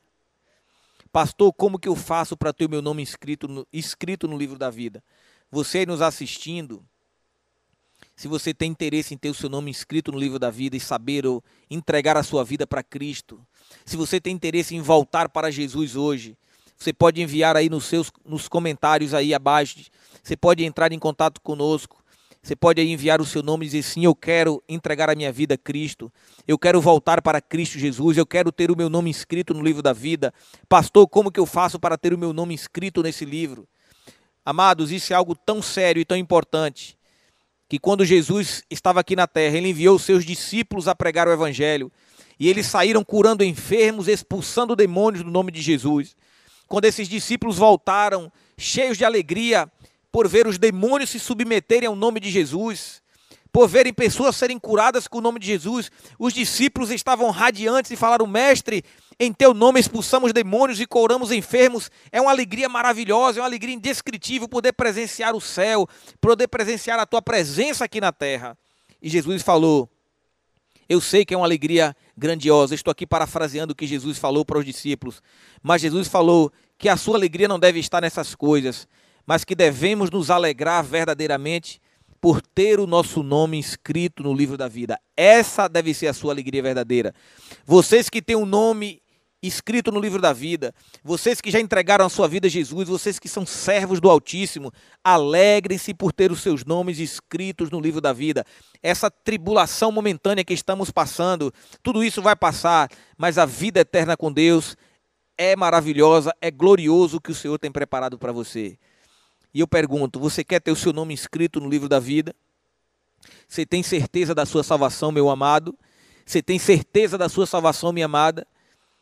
Pastor, 1.12 1.52
como 1.52 1.78
que 1.78 1.88
eu 1.88 1.94
faço 1.94 2.36
para 2.36 2.52
ter 2.52 2.66
o 2.66 2.70
meu 2.70 2.82
nome 2.82 3.00
inscrito 3.00 3.46
no, 3.46 3.64
escrito 3.72 4.26
no 4.26 4.36
livro 4.36 4.58
da 4.58 4.70
vida? 4.70 5.04
Você 5.52 5.78
aí 5.78 5.86
nos 5.86 6.02
assistindo, 6.02 6.84
se 8.16 8.26
você 8.26 8.54
tem 8.54 8.70
interesse 8.70 9.12
em 9.12 9.18
ter 9.18 9.28
o 9.28 9.34
seu 9.34 9.50
nome 9.50 9.70
inscrito 9.70 10.10
no 10.10 10.18
livro 10.18 10.38
da 10.38 10.50
vida 10.50 10.74
e 10.74 10.80
saber 10.80 11.26
ou 11.26 11.44
entregar 11.70 12.16
a 12.16 12.22
sua 12.22 12.42
vida 12.42 12.66
para 12.66 12.82
Cristo, 12.82 13.38
se 13.84 13.94
você 13.94 14.18
tem 14.18 14.34
interesse 14.34 14.74
em 14.74 14.80
voltar 14.80 15.28
para 15.28 15.50
Jesus 15.50 15.94
hoje, 15.94 16.34
você 16.78 16.94
pode 16.94 17.20
enviar 17.20 17.56
aí 17.56 17.68
nos 17.68 17.84
seus 17.84 18.10
nos 18.24 18.48
comentários 18.48 19.12
aí 19.12 19.34
abaixo. 19.34 19.78
Você 20.22 20.36
pode 20.36 20.64
entrar 20.64 20.92
em 20.92 20.98
contato 20.98 21.40
conosco. 21.42 22.02
Você 22.42 22.54
pode 22.54 22.80
enviar 22.80 23.20
o 23.20 23.24
seu 23.24 23.42
nome 23.42 23.66
e 23.66 23.68
dizer 23.68 23.82
sim, 23.82 24.04
eu 24.04 24.14
quero 24.14 24.62
entregar 24.68 25.10
a 25.10 25.14
minha 25.14 25.32
vida 25.32 25.54
a 25.54 25.58
Cristo. 25.58 26.12
Eu 26.46 26.58
quero 26.58 26.80
voltar 26.80 27.20
para 27.20 27.40
Cristo 27.40 27.78
Jesus. 27.78 28.16
Eu 28.16 28.26
quero 28.26 28.52
ter 28.52 28.70
o 28.70 28.76
meu 28.76 28.88
nome 28.88 29.10
inscrito 29.10 29.52
no 29.52 29.62
livro 29.62 29.82
da 29.82 29.92
vida. 29.92 30.32
Pastor, 30.68 31.08
como 31.08 31.30
que 31.30 31.40
eu 31.40 31.46
faço 31.46 31.78
para 31.80 31.98
ter 31.98 32.14
o 32.14 32.18
meu 32.18 32.32
nome 32.32 32.54
inscrito 32.54 33.02
nesse 33.02 33.24
livro? 33.24 33.66
Amados, 34.44 34.92
isso 34.92 35.12
é 35.12 35.16
algo 35.16 35.34
tão 35.34 35.60
sério 35.60 36.00
e 36.00 36.04
tão 36.04 36.16
importante 36.16 36.95
que 37.68 37.78
quando 37.78 38.04
Jesus 38.04 38.62
estava 38.70 39.00
aqui 39.00 39.16
na 39.16 39.26
terra, 39.26 39.56
ele 39.56 39.70
enviou 39.70 39.96
os 39.96 40.02
seus 40.02 40.24
discípulos 40.24 40.86
a 40.88 40.94
pregar 40.94 41.26
o 41.26 41.32
evangelho, 41.32 41.90
e 42.38 42.48
eles 42.48 42.66
saíram 42.66 43.02
curando 43.02 43.42
enfermos, 43.42 44.08
expulsando 44.08 44.76
demônios 44.76 45.24
no 45.24 45.30
nome 45.30 45.50
de 45.50 45.60
Jesus. 45.60 46.14
Quando 46.68 46.84
esses 46.84 47.08
discípulos 47.08 47.58
voltaram 47.58 48.30
cheios 48.58 48.98
de 48.98 49.04
alegria 49.04 49.70
por 50.12 50.28
ver 50.28 50.46
os 50.46 50.58
demônios 50.58 51.10
se 51.10 51.18
submeterem 51.18 51.88
ao 51.88 51.96
nome 51.96 52.20
de 52.20 52.30
Jesus, 52.30 53.02
por 53.56 53.68
verem 53.68 53.90
pessoas 53.90 54.36
serem 54.36 54.58
curadas 54.58 55.08
com 55.08 55.16
o 55.16 55.20
nome 55.22 55.40
de 55.40 55.46
Jesus, 55.46 55.90
os 56.18 56.34
discípulos 56.34 56.90
estavam 56.90 57.30
radiantes 57.30 57.90
e 57.90 57.96
falaram: 57.96 58.26
Mestre, 58.26 58.84
em 59.18 59.32
teu 59.32 59.54
nome 59.54 59.80
expulsamos 59.80 60.30
demônios 60.30 60.78
e 60.78 60.84
curamos 60.84 61.32
enfermos. 61.32 61.90
É 62.12 62.20
uma 62.20 62.30
alegria 62.30 62.68
maravilhosa, 62.68 63.38
é 63.38 63.40
uma 63.40 63.48
alegria 63.48 63.74
indescritível 63.74 64.46
poder 64.46 64.74
presenciar 64.74 65.34
o 65.34 65.40
céu, 65.40 65.88
poder 66.20 66.48
presenciar 66.48 66.98
a 66.98 67.06
tua 67.06 67.22
presença 67.22 67.86
aqui 67.86 67.98
na 67.98 68.12
terra. 68.12 68.58
E 69.00 69.08
Jesus 69.08 69.42
falou: 69.42 69.88
Eu 70.86 71.00
sei 71.00 71.24
que 71.24 71.32
é 71.32 71.36
uma 71.38 71.46
alegria 71.46 71.96
grandiosa. 72.14 72.74
Estou 72.74 72.92
aqui 72.92 73.06
parafraseando 73.06 73.72
o 73.72 73.74
que 73.74 73.86
Jesus 73.86 74.18
falou 74.18 74.44
para 74.44 74.58
os 74.58 74.66
discípulos. 74.66 75.22
Mas 75.62 75.80
Jesus 75.80 76.08
falou 76.08 76.52
que 76.76 76.90
a 76.90 76.96
sua 76.98 77.16
alegria 77.16 77.48
não 77.48 77.58
deve 77.58 77.78
estar 77.78 78.02
nessas 78.02 78.34
coisas, 78.34 78.86
mas 79.26 79.44
que 79.44 79.54
devemos 79.54 80.10
nos 80.10 80.30
alegrar 80.30 80.84
verdadeiramente 80.84 81.80
por 82.26 82.42
ter 82.42 82.80
o 82.80 82.88
nosso 82.88 83.22
nome 83.22 83.56
inscrito 83.56 84.20
no 84.20 84.34
livro 84.34 84.56
da 84.56 84.66
vida. 84.66 84.98
Essa 85.16 85.68
deve 85.68 85.94
ser 85.94 86.08
a 86.08 86.12
sua 86.12 86.32
alegria 86.32 86.60
verdadeira. 86.60 87.14
Vocês 87.64 88.10
que 88.10 88.20
têm 88.20 88.34
um 88.34 88.44
nome 88.44 89.00
escrito 89.40 89.92
no 89.92 90.00
livro 90.00 90.20
da 90.20 90.32
vida. 90.32 90.74
Vocês 91.04 91.40
que 91.40 91.52
já 91.52 91.60
entregaram 91.60 92.04
a 92.04 92.08
sua 92.08 92.26
vida 92.26 92.48
a 92.48 92.50
Jesus, 92.50 92.88
vocês 92.88 93.20
que 93.20 93.28
são 93.28 93.46
servos 93.46 94.00
do 94.00 94.10
Altíssimo, 94.10 94.72
alegrem-se 95.04 95.94
por 95.94 96.12
ter 96.12 96.32
os 96.32 96.40
seus 96.40 96.64
nomes 96.64 96.98
escritos 96.98 97.70
no 97.70 97.78
livro 97.78 98.00
da 98.00 98.12
vida. 98.12 98.44
Essa 98.82 99.08
tribulação 99.08 99.92
momentânea 99.92 100.44
que 100.44 100.52
estamos 100.52 100.90
passando, 100.90 101.54
tudo 101.80 102.02
isso 102.02 102.20
vai 102.20 102.34
passar, 102.34 102.90
mas 103.16 103.38
a 103.38 103.46
vida 103.46 103.78
eterna 103.78 104.16
com 104.16 104.32
Deus 104.32 104.76
é 105.38 105.54
maravilhosa, 105.54 106.34
é 106.40 106.50
glorioso 106.50 107.18
o 107.18 107.20
que 107.20 107.30
o 107.30 107.36
Senhor 107.36 107.56
tem 107.56 107.70
preparado 107.70 108.18
para 108.18 108.32
você. 108.32 108.76
E 109.56 109.60
eu 109.60 109.66
pergunto: 109.66 110.20
você 110.20 110.44
quer 110.44 110.60
ter 110.60 110.70
o 110.70 110.76
seu 110.76 110.92
nome 110.92 111.14
escrito 111.14 111.62
no 111.62 111.70
livro 111.70 111.88
da 111.88 111.98
vida? 111.98 112.36
Você 113.48 113.64
tem 113.64 113.82
certeza 113.82 114.34
da 114.34 114.44
sua 114.44 114.62
salvação, 114.62 115.10
meu 115.10 115.30
amado? 115.30 115.74
Você 116.26 116.42
tem 116.42 116.58
certeza 116.58 117.16
da 117.16 117.26
sua 117.26 117.46
salvação, 117.46 117.90
minha 117.90 118.04
amada? 118.04 118.46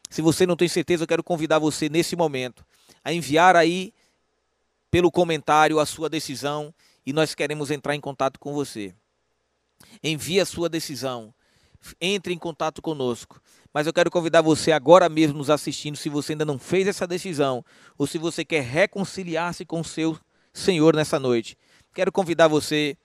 Se 0.09 0.22
você 0.22 0.46
não 0.46 0.55
tem 0.55 0.68
certeza, 0.68 1.02
eu 1.02 1.09
quero 1.09 1.24
convidar 1.24 1.59
você 1.59 1.88
nesse 1.88 2.14
momento 2.14 2.64
a 3.02 3.12
enviar 3.12 3.57
aí 3.57 3.92
pelo 4.92 5.11
comentário 5.11 5.80
a 5.80 5.86
sua 5.86 6.09
decisão 6.09 6.72
e 7.05 7.12
nós 7.12 7.34
queremos 7.34 7.72
entrar 7.72 7.96
em 7.96 8.00
contato 8.00 8.38
com 8.38 8.55
você. 8.55 8.94
Envie 10.05 10.38
a 10.38 10.46
sua 10.46 10.68
decisão. 10.68 11.34
Entre 12.00 12.32
em 12.32 12.38
contato 12.38 12.80
conosco. 12.80 13.42
Mas 13.72 13.88
eu 13.88 13.92
quero 13.92 14.09
convidar 14.09 14.40
você 14.40 14.70
agora 14.70 15.09
mesmo 15.09 15.36
nos 15.36 15.50
assistindo, 15.50 15.96
se 15.96 16.09
você 16.09 16.34
ainda 16.34 16.44
não 16.44 16.61
fez 16.61 16.86
essa 16.86 17.09
decisão, 17.09 17.64
ou 17.98 18.07
se 18.07 18.18
você 18.18 18.44
quer 18.44 18.62
reconciliar-se 18.62 19.64
com 19.64 19.80
o 19.80 19.84
seu 19.84 20.16
Senhor 20.55 20.94
nessa 20.94 21.18
noite. 21.18 21.59
Quero 21.92 22.12
convidar 22.12 22.46
você 22.46 22.96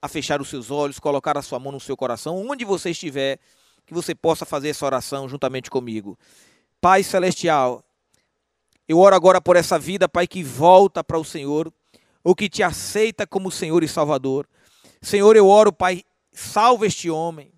a 0.00 0.08
fechar 0.08 0.40
os 0.40 0.48
seus 0.48 0.70
olhos, 0.70 0.98
colocar 0.98 1.36
a 1.36 1.42
sua 1.42 1.58
mão 1.58 1.70
no 1.70 1.78
seu 1.78 1.96
coração, 1.96 2.46
onde 2.48 2.64
você 2.64 2.90
estiver, 2.90 3.38
que 3.86 3.92
você 3.92 4.14
possa 4.14 4.44
fazer 4.46 4.70
essa 4.70 4.84
oração 4.86 5.28
juntamente 5.28 5.70
comigo. 5.70 6.18
Pai 6.80 7.02
Celestial, 7.02 7.84
eu 8.88 8.98
oro 8.98 9.14
agora 9.14 9.40
por 9.40 9.54
essa 9.54 9.78
vida, 9.78 10.08
Pai, 10.08 10.26
que 10.26 10.42
volta 10.42 11.04
para 11.04 11.18
o 11.18 11.24
Senhor, 11.24 11.72
ou 12.22 12.34
que 12.34 12.48
te 12.48 12.62
aceita 12.62 13.26
como 13.26 13.50
Senhor 13.50 13.82
e 13.82 13.88
Salvador. 13.88 14.48
Senhor, 15.00 15.36
eu 15.36 15.46
oro, 15.46 15.72
Pai, 15.72 16.02
salva 16.32 16.86
este 16.86 17.10
homem, 17.10 17.52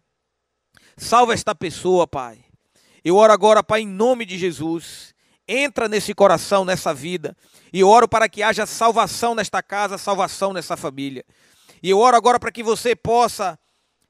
salva 0.97 1.35
esta 1.35 1.55
pessoa, 1.55 2.07
Pai. 2.07 2.45
Eu 3.05 3.17
oro 3.17 3.33
agora, 3.33 3.63
Pai, 3.63 3.83
em 3.83 3.89
nome 3.89 4.25
de 4.25 4.37
Jesus, 4.37 5.15
entra 5.49 5.89
nesse 5.89 6.15
coração, 6.15 6.65
nessa 6.65 6.93
vida, 6.93 7.37
e 7.73 7.85
oro 7.85 8.09
para 8.09 8.29
que 8.29 8.43
haja 8.43 8.67
salvação 8.67 9.35
nesta 9.35 9.63
casa, 9.63 9.99
salvação 9.99 10.53
nessa 10.53 10.77
família. 10.77 11.25
E 11.83 11.91
eu 11.91 11.99
oro 11.99 12.17
agora 12.17 12.39
para 12.39 12.51
que 12.51 12.63
você 12.63 12.97
possa 12.97 13.59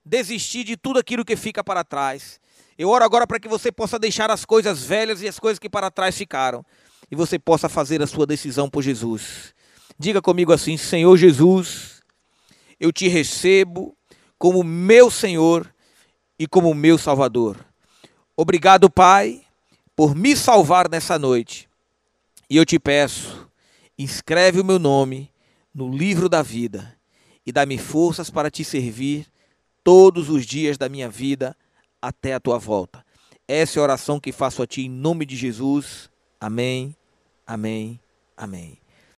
desistir 0.05 0.65
de 0.65 0.77
tudo 0.77 0.99
aquilo 0.99 1.25
que 1.25 1.37
fica 1.37 1.65
para 1.65 1.83
trás 1.83 2.41
eu 2.79 2.91
oro 2.91 3.05
agora 3.05 3.27
para 3.27 3.41
que 3.41 3.49
você 3.49 3.73
possa 3.73 3.99
deixar 3.99 4.31
as 4.31 4.45
coisas 4.45 4.83
velhas 4.83 5.23
e 5.23 5.29
as 5.29 5.39
coisas 5.39 5.59
que 5.59 5.69
para 5.69 5.91
trás 5.91 6.17
ficaram. 6.17 6.65
E 7.11 7.17
você 7.17 7.39
possa 7.39 7.69
fazer 7.69 8.03
a 8.03 8.07
sua 8.07 8.27
decisão 8.27 8.69
por 8.69 8.83
Jesus. 8.83 9.55
Diga 9.99 10.21
comigo 10.21 10.53
assim: 10.53 10.77
Senhor 10.77 11.17
Jesus, 11.17 12.03
eu 12.79 12.93
te 12.93 13.09
recebo 13.09 13.97
como 14.39 14.63
meu 14.63 15.11
Senhor 15.11 15.73
e 16.39 16.47
como 16.47 16.75
meu 16.75 16.99
Salvador. 16.99 17.65
Obrigado, 18.37 18.91
Pai, 18.91 19.43
por 19.97 20.15
me 20.15 20.37
salvar 20.37 20.91
nessa 20.91 21.19
noite. 21.19 21.69
E 22.49 22.57
eu 22.57 22.67
te 22.67 22.79
peço, 22.79 23.49
inscreve 23.99 24.61
o 24.61 24.65
meu 24.65 24.79
nome 24.79 25.33
no 25.75 25.91
livro 25.91 26.29
da 26.29 26.43
vida 26.43 26.97
e 27.45 27.51
dá-me 27.51 27.79
forças 27.79 28.29
para 28.29 28.51
te 28.51 28.63
servir 28.63 29.27
todos 29.83 30.29
os 30.29 30.45
dias 30.45 30.77
da 30.77 30.89
minha 30.89 31.09
vida 31.09 31.57
até 32.01 32.35
a 32.35 32.41
tua 32.41 32.59
volta. 32.59 33.05
Essa 33.49 33.79
é 33.79 33.81
a 33.81 33.85
oração 33.85 34.21
que 34.21 34.33
faço 34.33 34.63
a 34.63 34.67
ti 34.67 34.83
em 34.83 34.91
nome 34.91 35.25
de 35.25 35.35
Jesus. 35.35 36.11
Amém, 36.39 36.95
amém, 37.47 37.99
amém. 38.37 38.86